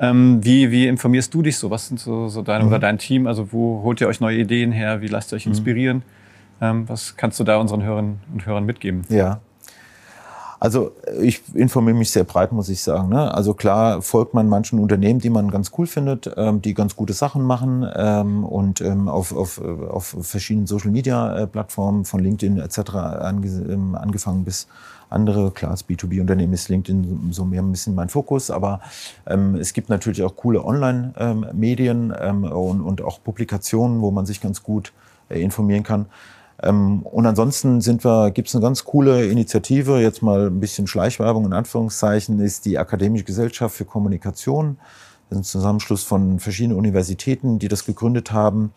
Ähm, 0.00 0.44
wie, 0.44 0.70
wie 0.70 0.86
informierst 0.86 1.34
du 1.34 1.42
dich 1.42 1.56
so? 1.56 1.70
Was 1.70 1.88
sind 1.88 1.98
so, 1.98 2.28
so 2.28 2.42
deine 2.42 2.64
mhm. 2.64 2.70
oder 2.70 2.78
dein 2.78 2.98
Team? 2.98 3.26
Also 3.26 3.52
wo 3.52 3.82
holt 3.82 4.00
ihr 4.00 4.08
euch 4.08 4.20
neue 4.20 4.38
Ideen 4.38 4.70
her? 4.70 5.00
Wie 5.00 5.08
lasst 5.08 5.32
ihr 5.32 5.36
euch 5.36 5.46
mhm. 5.46 5.52
inspirieren? 5.52 6.02
Ähm, 6.60 6.88
was 6.88 7.16
kannst 7.16 7.38
du 7.40 7.44
da 7.44 7.56
unseren 7.56 7.82
Hörern 7.82 8.20
und 8.32 8.46
Hörern 8.46 8.64
mitgeben? 8.64 9.04
Ja, 9.08 9.40
also 10.60 10.92
ich 11.20 11.42
informiere 11.54 11.96
mich 11.96 12.10
sehr 12.10 12.24
breit, 12.24 12.52
muss 12.52 12.68
ich 12.68 12.82
sagen. 12.82 13.10
Ne? 13.10 13.32
Also 13.32 13.54
klar 13.54 14.02
folgt 14.02 14.34
man 14.34 14.48
manchen 14.48 14.78
Unternehmen, 14.78 15.20
die 15.20 15.30
man 15.30 15.50
ganz 15.50 15.70
cool 15.78 15.86
findet, 15.86 16.30
ähm, 16.36 16.60
die 16.62 16.74
ganz 16.74 16.96
gute 16.96 17.12
Sachen 17.12 17.42
machen 17.42 17.88
ähm, 17.94 18.44
und 18.44 18.80
ähm, 18.80 19.08
auf, 19.08 19.34
auf, 19.34 19.60
auf 19.60 20.16
verschiedenen 20.22 20.66
Social-Media-Plattformen 20.66 22.04
von 22.04 22.20
LinkedIn 22.20 22.58
etc. 22.58 22.94
Ange 22.94 23.46
ähm, 23.46 23.94
angefangen 23.94 24.44
bis 24.44 24.66
andere. 25.10 25.50
Klar, 25.52 25.72
als 25.72 25.88
B2B-Unternehmen 25.88 26.52
ist 26.52 26.68
LinkedIn 26.68 27.28
so 27.30 27.44
mehr 27.44 27.62
ein 27.62 27.70
bisschen 27.70 27.94
mein 27.94 28.08
Fokus, 28.08 28.50
aber 28.50 28.80
ähm, 29.26 29.54
es 29.54 29.72
gibt 29.72 29.88
natürlich 29.88 30.22
auch 30.22 30.36
coole 30.36 30.64
Online-Medien 30.64 32.12
ähm, 32.18 32.44
und, 32.44 32.80
und 32.80 33.02
auch 33.02 33.22
Publikationen, 33.22 34.00
wo 34.00 34.10
man 34.10 34.26
sich 34.26 34.40
ganz 34.40 34.62
gut 34.62 34.92
äh, 35.28 35.40
informieren 35.40 35.82
kann. 35.82 36.06
Ähm, 36.62 37.02
und 37.02 37.26
ansonsten 37.26 37.80
sind 37.80 38.04
wir, 38.04 38.30
gibt 38.30 38.48
es 38.48 38.54
eine 38.54 38.62
ganz 38.62 38.84
coole 38.84 39.26
Initiative, 39.26 40.00
jetzt 40.00 40.22
mal 40.22 40.46
ein 40.48 40.60
bisschen 40.60 40.86
Schleichwerbung 40.86 41.46
in 41.46 41.52
Anführungszeichen, 41.52 42.40
ist 42.40 42.64
die 42.64 42.78
Akademische 42.78 43.24
Gesellschaft 43.24 43.76
für 43.76 43.84
Kommunikation. 43.84 44.78
Das 45.30 45.38
ist 45.38 45.40
ein 45.40 45.44
Zusammenschluss 45.44 46.04
von 46.04 46.38
verschiedenen 46.40 46.78
Universitäten, 46.78 47.58
die 47.58 47.68
das 47.68 47.84
gegründet 47.84 48.32
haben. 48.32 48.72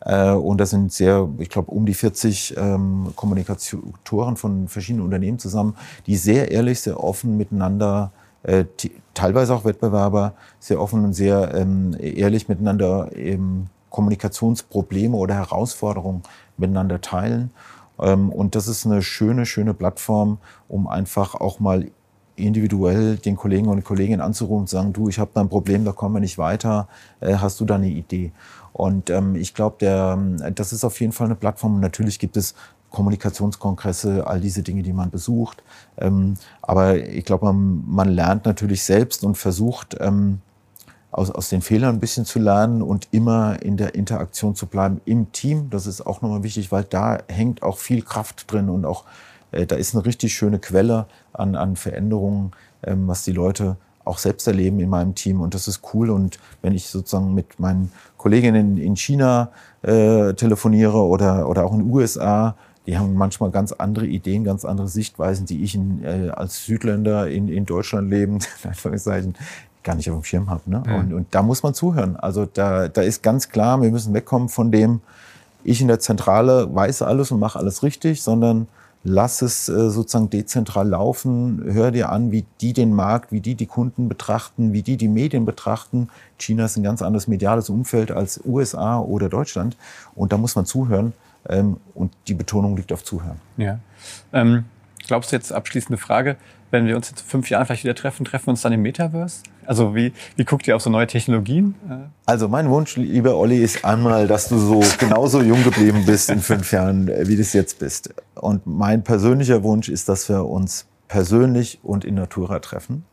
Äh, 0.00 0.30
und 0.30 0.58
da 0.58 0.66
sind 0.66 0.92
sehr, 0.92 1.28
ich 1.38 1.50
glaube, 1.50 1.70
um 1.72 1.84
die 1.84 1.94
40 1.94 2.56
ähm, 2.56 3.12
Kommunikatoren 3.16 4.36
von 4.36 4.68
verschiedenen 4.68 5.04
Unternehmen 5.04 5.38
zusammen, 5.38 5.76
die 6.06 6.16
sehr 6.16 6.50
ehrlich, 6.50 6.80
sehr 6.80 7.02
offen 7.02 7.36
miteinander 7.36 8.12
äh, 8.44 8.64
teilweise 9.12 9.54
auch 9.54 9.64
Wettbewerber 9.64 10.34
sehr 10.60 10.80
offen 10.80 11.04
und 11.04 11.12
sehr 11.14 11.52
ähm, 11.54 11.96
ehrlich 11.98 12.48
miteinander 12.48 13.10
eben 13.16 13.68
Kommunikationsprobleme 13.90 15.16
oder 15.16 15.34
Herausforderungen 15.34 16.22
miteinander 16.58 17.00
teilen. 17.00 17.50
Ähm, 17.98 18.30
und 18.30 18.54
das 18.54 18.68
ist 18.68 18.86
eine 18.86 19.02
schöne, 19.02 19.46
schöne 19.46 19.74
Plattform, 19.74 20.38
um 20.68 20.86
einfach 20.86 21.34
auch 21.34 21.60
mal 21.60 21.90
individuell 22.36 23.16
den 23.16 23.36
Kollegen 23.36 23.68
und 23.68 23.82
Kolleginnen 23.82 24.20
anzurufen 24.20 24.62
und 24.62 24.68
zu 24.68 24.76
sagen, 24.76 24.92
du, 24.92 25.08
ich 25.08 25.18
habe 25.18 25.30
da 25.32 25.40
ein 25.40 25.48
Problem, 25.48 25.84
da 25.84 25.92
kommen 25.92 26.14
wir 26.14 26.20
nicht 26.20 26.38
weiter, 26.38 26.88
äh, 27.20 27.36
hast 27.36 27.60
du 27.60 27.64
da 27.64 27.76
eine 27.76 27.88
Idee? 27.88 28.32
Und 28.72 29.08
ähm, 29.08 29.36
ich 29.36 29.54
glaube, 29.54 29.78
das 30.54 30.74
ist 30.74 30.84
auf 30.84 31.00
jeden 31.00 31.12
Fall 31.12 31.28
eine 31.28 31.34
Plattform. 31.34 31.80
natürlich 31.80 32.18
gibt 32.18 32.36
es 32.36 32.54
Kommunikationskongresse, 32.90 34.26
all 34.26 34.40
diese 34.40 34.62
Dinge, 34.62 34.82
die 34.82 34.92
man 34.92 35.10
besucht. 35.10 35.62
Ähm, 35.98 36.34
aber 36.62 36.96
ich 36.96 37.24
glaube, 37.24 37.46
man, 37.46 37.84
man, 37.86 38.08
lernt 38.08 38.44
natürlich 38.44 38.82
selbst 38.84 39.24
und 39.24 39.36
versucht, 39.36 39.96
ähm, 40.00 40.40
aus, 41.10 41.30
aus 41.30 41.48
den 41.48 41.62
Fehlern 41.62 41.96
ein 41.96 42.00
bisschen 42.00 42.24
zu 42.24 42.38
lernen 42.38 42.82
und 42.82 43.08
immer 43.10 43.62
in 43.62 43.76
der 43.76 43.94
Interaktion 43.94 44.54
zu 44.54 44.66
bleiben 44.66 45.00
im 45.04 45.32
Team. 45.32 45.70
Das 45.70 45.86
ist 45.86 46.06
auch 46.06 46.22
nochmal 46.22 46.42
wichtig, 46.42 46.72
weil 46.72 46.84
da 46.84 47.18
hängt 47.28 47.62
auch 47.62 47.78
viel 47.78 48.02
Kraft 48.02 48.50
drin 48.52 48.68
und 48.68 48.84
auch 48.84 49.04
äh, 49.52 49.66
da 49.66 49.76
ist 49.76 49.94
eine 49.94 50.04
richtig 50.04 50.34
schöne 50.34 50.58
Quelle 50.58 51.06
an, 51.32 51.54
an 51.56 51.76
Veränderungen, 51.76 52.52
ähm, 52.82 53.08
was 53.08 53.24
die 53.24 53.32
Leute 53.32 53.76
auch 54.04 54.18
selbst 54.18 54.46
erleben 54.46 54.78
in 54.78 54.88
meinem 54.88 55.14
Team 55.14 55.40
und 55.40 55.54
das 55.54 55.66
ist 55.66 55.82
cool. 55.92 56.10
Und 56.10 56.38
wenn 56.62 56.74
ich 56.74 56.86
sozusagen 56.86 57.34
mit 57.34 57.58
meinen 57.58 57.90
Kolleginnen 58.16 58.76
in 58.76 58.96
China 58.96 59.50
äh, 59.82 60.32
telefoniere 60.34 60.98
oder, 60.98 61.48
oder 61.48 61.64
auch 61.64 61.72
in 61.72 61.80
den 61.80 61.90
USA, 61.90 62.56
die 62.86 62.96
haben 62.96 63.14
manchmal 63.14 63.50
ganz 63.50 63.72
andere 63.72 64.06
Ideen, 64.06 64.44
ganz 64.44 64.64
andere 64.64 64.86
Sichtweisen, 64.86 65.44
die 65.44 65.64
ich 65.64 65.74
in, 65.74 66.04
äh, 66.04 66.30
als 66.30 66.64
Südländer 66.64 67.28
in, 67.28 67.48
in 67.48 67.66
Deutschland 67.66 68.08
leben, 68.08 68.38
in 68.62 68.70
Anführungszeichen, 68.70 69.34
gar 69.86 69.94
nicht 69.94 70.10
auf 70.10 70.18
dem 70.18 70.24
Schirm 70.24 70.50
habe. 70.50 70.62
Ne? 70.66 70.82
Mhm. 70.86 70.94
Und, 70.94 71.12
und 71.14 71.26
da 71.30 71.42
muss 71.42 71.62
man 71.62 71.72
zuhören. 71.72 72.16
Also 72.16 72.44
da, 72.44 72.88
da 72.88 73.00
ist 73.00 73.22
ganz 73.22 73.48
klar, 73.48 73.80
wir 73.80 73.90
müssen 73.90 74.12
wegkommen 74.12 74.50
von 74.50 74.70
dem, 74.70 75.00
ich 75.64 75.80
in 75.80 75.88
der 75.88 75.98
Zentrale 75.98 76.72
weiß 76.74 77.02
alles 77.02 77.30
und 77.30 77.40
mache 77.40 77.58
alles 77.58 77.82
richtig, 77.82 78.22
sondern 78.22 78.68
lass 79.02 79.42
es 79.42 79.68
äh, 79.68 79.90
sozusagen 79.90 80.30
dezentral 80.30 80.88
laufen. 80.88 81.62
Hör 81.64 81.90
dir 81.90 82.10
an, 82.10 82.32
wie 82.32 82.44
die 82.60 82.72
den 82.72 82.92
Markt, 82.92 83.32
wie 83.32 83.40
die 83.40 83.54
die 83.54 83.66
Kunden 83.66 84.08
betrachten, 84.08 84.72
wie 84.72 84.82
die 84.82 84.96
die 84.96 85.08
Medien 85.08 85.44
betrachten. 85.44 86.08
China 86.38 86.66
ist 86.66 86.76
ein 86.76 86.82
ganz 86.82 87.02
anderes 87.02 87.28
mediales 87.28 87.70
Umfeld 87.70 88.10
als 88.10 88.40
USA 88.44 88.98
oder 88.98 89.28
Deutschland. 89.28 89.76
Und 90.14 90.32
da 90.32 90.38
muss 90.38 90.56
man 90.56 90.66
zuhören. 90.66 91.12
Ähm, 91.48 91.76
und 91.94 92.12
die 92.26 92.34
Betonung 92.34 92.76
liegt 92.76 92.92
auf 92.92 93.04
Zuhören. 93.04 93.40
Ja. 93.56 93.78
Ähm, 94.32 94.64
glaubst 95.06 95.32
du 95.32 95.36
jetzt 95.36 95.52
abschließende 95.52 95.98
Frage, 95.98 96.36
wenn 96.70 96.86
wir 96.86 96.96
uns 96.96 97.10
in 97.10 97.16
fünf 97.16 97.48
Jahren 97.50 97.66
vielleicht 97.66 97.84
wieder 97.84 97.94
treffen, 97.94 98.24
treffen 98.24 98.46
wir 98.46 98.50
uns 98.50 98.62
dann 98.62 98.72
im 98.72 98.82
Metaverse? 98.82 99.42
Also 99.66 99.94
wie, 99.94 100.12
wie 100.36 100.44
guckt 100.44 100.66
ihr 100.68 100.76
auf 100.76 100.82
so 100.82 100.90
neue 100.90 101.06
Technologien? 101.06 101.74
Also 102.24 102.48
mein 102.48 102.70
Wunsch, 102.70 102.96
lieber 102.96 103.36
Olli, 103.36 103.58
ist 103.58 103.84
einmal, 103.84 104.26
dass 104.26 104.48
du 104.48 104.58
so 104.58 104.82
genauso 104.98 105.42
jung 105.42 105.62
geblieben 105.64 106.04
bist 106.06 106.30
in 106.30 106.40
fünf 106.40 106.72
Jahren, 106.72 107.08
äh, 107.08 107.26
wie 107.28 107.36
du 107.36 107.42
es 107.42 107.52
jetzt 107.52 107.78
bist. 107.78 108.14
Und 108.34 108.66
mein 108.66 109.02
persönlicher 109.02 109.62
Wunsch 109.62 109.88
ist, 109.88 110.08
dass 110.08 110.28
wir 110.28 110.44
uns 110.44 110.86
persönlich 111.08 111.80
und 111.82 112.04
in 112.04 112.14
Natura 112.14 112.58
treffen, 112.58 113.04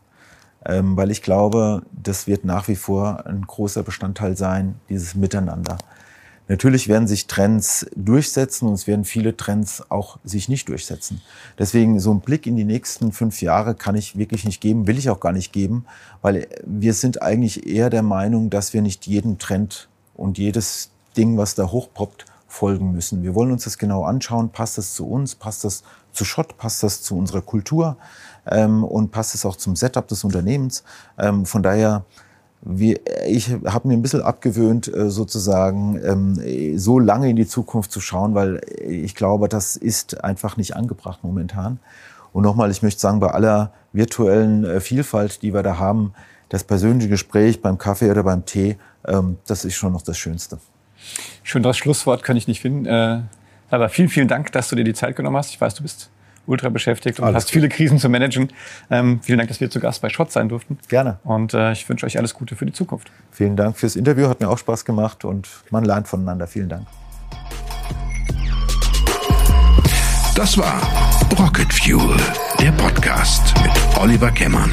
ähm, 0.65 0.97
weil 0.97 1.12
ich 1.12 1.21
glaube, 1.21 1.84
das 1.91 2.27
wird 2.27 2.45
nach 2.45 2.67
wie 2.67 2.75
vor 2.75 3.25
ein 3.25 3.41
großer 3.41 3.84
Bestandteil 3.84 4.36
sein, 4.38 4.75
dieses 4.89 5.15
Miteinander. 5.15 5.77
Natürlich 6.47 6.88
werden 6.88 7.08
sich 7.08 7.27
Trends 7.27 7.86
durchsetzen 7.95 8.67
und 8.67 8.73
es 8.73 8.86
werden 8.86 9.06
viele 9.06 9.38
Trends 9.38 9.84
auch 9.89 10.19
sich 10.23 10.49
nicht 10.49 10.67
durchsetzen. 10.67 11.21
Deswegen 11.58 11.99
so 11.99 12.13
ein 12.13 12.19
Blick 12.19 12.45
in 12.45 12.58
die 12.58 12.65
nächsten 12.65 13.12
fünf 13.12 13.41
Jahre 13.41 13.75
kann 13.75 13.95
ich 13.95 14.17
wirklich 14.17 14.43
nicht 14.43 14.60
geben, 14.60 14.88
will 14.88 14.97
ich 14.97 15.10
auch 15.10 15.19
gar 15.19 15.32
nicht 15.32 15.53
geben, 15.53 15.86
weil 16.21 16.47
wir 16.65 16.93
sind 16.93 17.21
eigentlich 17.21 17.65
eher 17.65 17.89
der 17.89 18.03
Meinung, 18.03 18.49
dass 18.49 18.73
wir 18.73 18.82
nicht 18.82 19.08
jeden 19.08 19.39
Trend 19.39 19.88
und 20.15 20.38
jedes 20.38 20.91
Ding, 21.15 21.38
was 21.38 21.56
da 21.56 21.71
hochpoppt, 21.71 22.25
folgen 22.53 22.91
müssen. 22.91 23.23
Wir 23.23 23.34
wollen 23.34 23.51
uns 23.51 23.63
das 23.63 23.77
genau 23.77 24.03
anschauen. 24.03 24.49
Passt 24.51 24.77
das 24.77 24.93
zu 24.93 25.10
uns? 25.10 25.34
Passt 25.34 25.63
das 25.63 25.84
zu 26.12 26.23
Schott? 26.23 26.58
Passt 26.58 26.84
das 26.84 27.01
zu 27.01 27.17
unserer 27.17 27.41
Kultur? 27.41 27.97
Ähm, 28.45 28.84
und 28.84 29.12
passt 29.12 29.34
es 29.34 29.45
auch 29.45 29.56
zum 29.56 29.75
Setup 29.75 30.08
des 30.08 30.23
Unternehmens? 30.23 30.84
Ähm, 31.17 31.45
von 31.45 31.63
daher 31.63 32.06
wir, 32.65 32.99
ich 33.28 33.49
habe 33.65 33.88
mir 33.88 33.93
ein 33.93 34.02
bisschen 34.02 34.21
abgewöhnt, 34.21 34.93
äh, 34.93 35.10
sozusagen 35.10 35.99
ähm, 36.04 36.78
so 36.78 36.97
lange 36.97 37.30
in 37.30 37.36
die 37.36 37.47
Zukunft 37.47 37.91
zu 37.91 37.99
schauen, 37.99 38.36
weil 38.36 38.62
ich 38.80 39.15
glaube, 39.15 39.49
das 39.49 39.76
ist 39.76 40.23
einfach 40.23 40.56
nicht 40.58 40.76
angebracht 40.76 41.19
momentan. 41.23 41.80
Und 42.32 42.43
nochmal, 42.43 42.71
ich 42.71 42.82
möchte 42.82 42.99
sagen, 42.99 43.19
bei 43.19 43.32
aller 43.32 43.73
virtuellen 43.91 44.63
äh, 44.63 44.80
Vielfalt, 44.80 45.41
die 45.41 45.54
wir 45.54 45.62
da 45.62 45.78
haben, 45.78 46.13
das 46.49 46.63
persönliche 46.63 47.10
Gespräch 47.10 47.62
beim 47.62 47.78
Kaffee 47.78 48.10
oder 48.10 48.23
beim 48.23 48.45
Tee, 48.45 48.78
ähm, 49.06 49.38
das 49.45 49.65
ist 49.65 49.76
schon 49.76 49.91
noch 49.91 50.02
das 50.02 50.17
Schönste. 50.17 50.60
Schön, 51.43 51.63
das 51.63 51.78
Schlusswort 51.78 52.23
kann 52.23 52.38
ich 52.38 52.47
nicht 52.47 52.62
finden. 52.62 52.86
Äh, 52.86 53.21
aber 53.69 53.89
vielen, 53.89 54.10
vielen 54.10 54.28
Dank, 54.28 54.52
dass 54.54 54.69
du 54.69 54.76
dir 54.76 54.84
die 54.84 54.93
Zeit 54.93 55.15
genommen 55.15 55.36
hast. 55.36 55.49
Ich 55.49 55.60
weiß, 55.60 55.76
du 55.76 55.84
bist 55.84 56.10
ultra 56.45 56.69
beschäftigt 56.69 57.19
und 57.19 57.25
alles 57.25 57.36
hast 57.36 57.45
gut. 57.47 57.53
viele 57.53 57.69
Krisen 57.69 57.99
zu 57.99 58.10
managen. 58.10 58.49
Ähm, 58.89 59.19
vielen 59.21 59.38
Dank, 59.38 59.49
dass 59.49 59.60
wir 59.60 59.69
zu 59.69 59.79
Gast 59.79 60.01
bei 60.01 60.10
Schott 60.10 60.32
sein 60.32 60.49
durften. 60.49 60.77
Gerne. 60.88 61.19
Und 61.23 61.53
äh, 61.53 61.71
ich 61.71 61.88
wünsche 61.88 62.06
euch 62.06 62.17
alles 62.17 62.34
Gute 62.34 62.56
für 62.56 62.65
die 62.65 62.73
Zukunft. 62.73 63.12
Vielen 63.32 63.56
Dank 63.56 63.77
fürs 63.77 63.95
Interview, 63.95 64.27
hat 64.27 64.39
mir 64.39 64.49
auch 64.49 64.58
Spaß 64.58 64.86
gemacht 64.86 65.25
und 65.25 65.47
man 65.69 65.86
lernt 65.86 66.08
voneinander. 66.08 66.47
Vielen 66.47 66.69
Dank. 66.69 66.88
Das 70.36 70.58
war 70.58 70.82
Rocket 71.38 71.71
Fuel, 71.71 72.17
der 72.60 72.71
Podcast 72.71 73.53
mit 73.62 73.71
Oliver 73.99 74.32
Kemmern. 74.32 74.71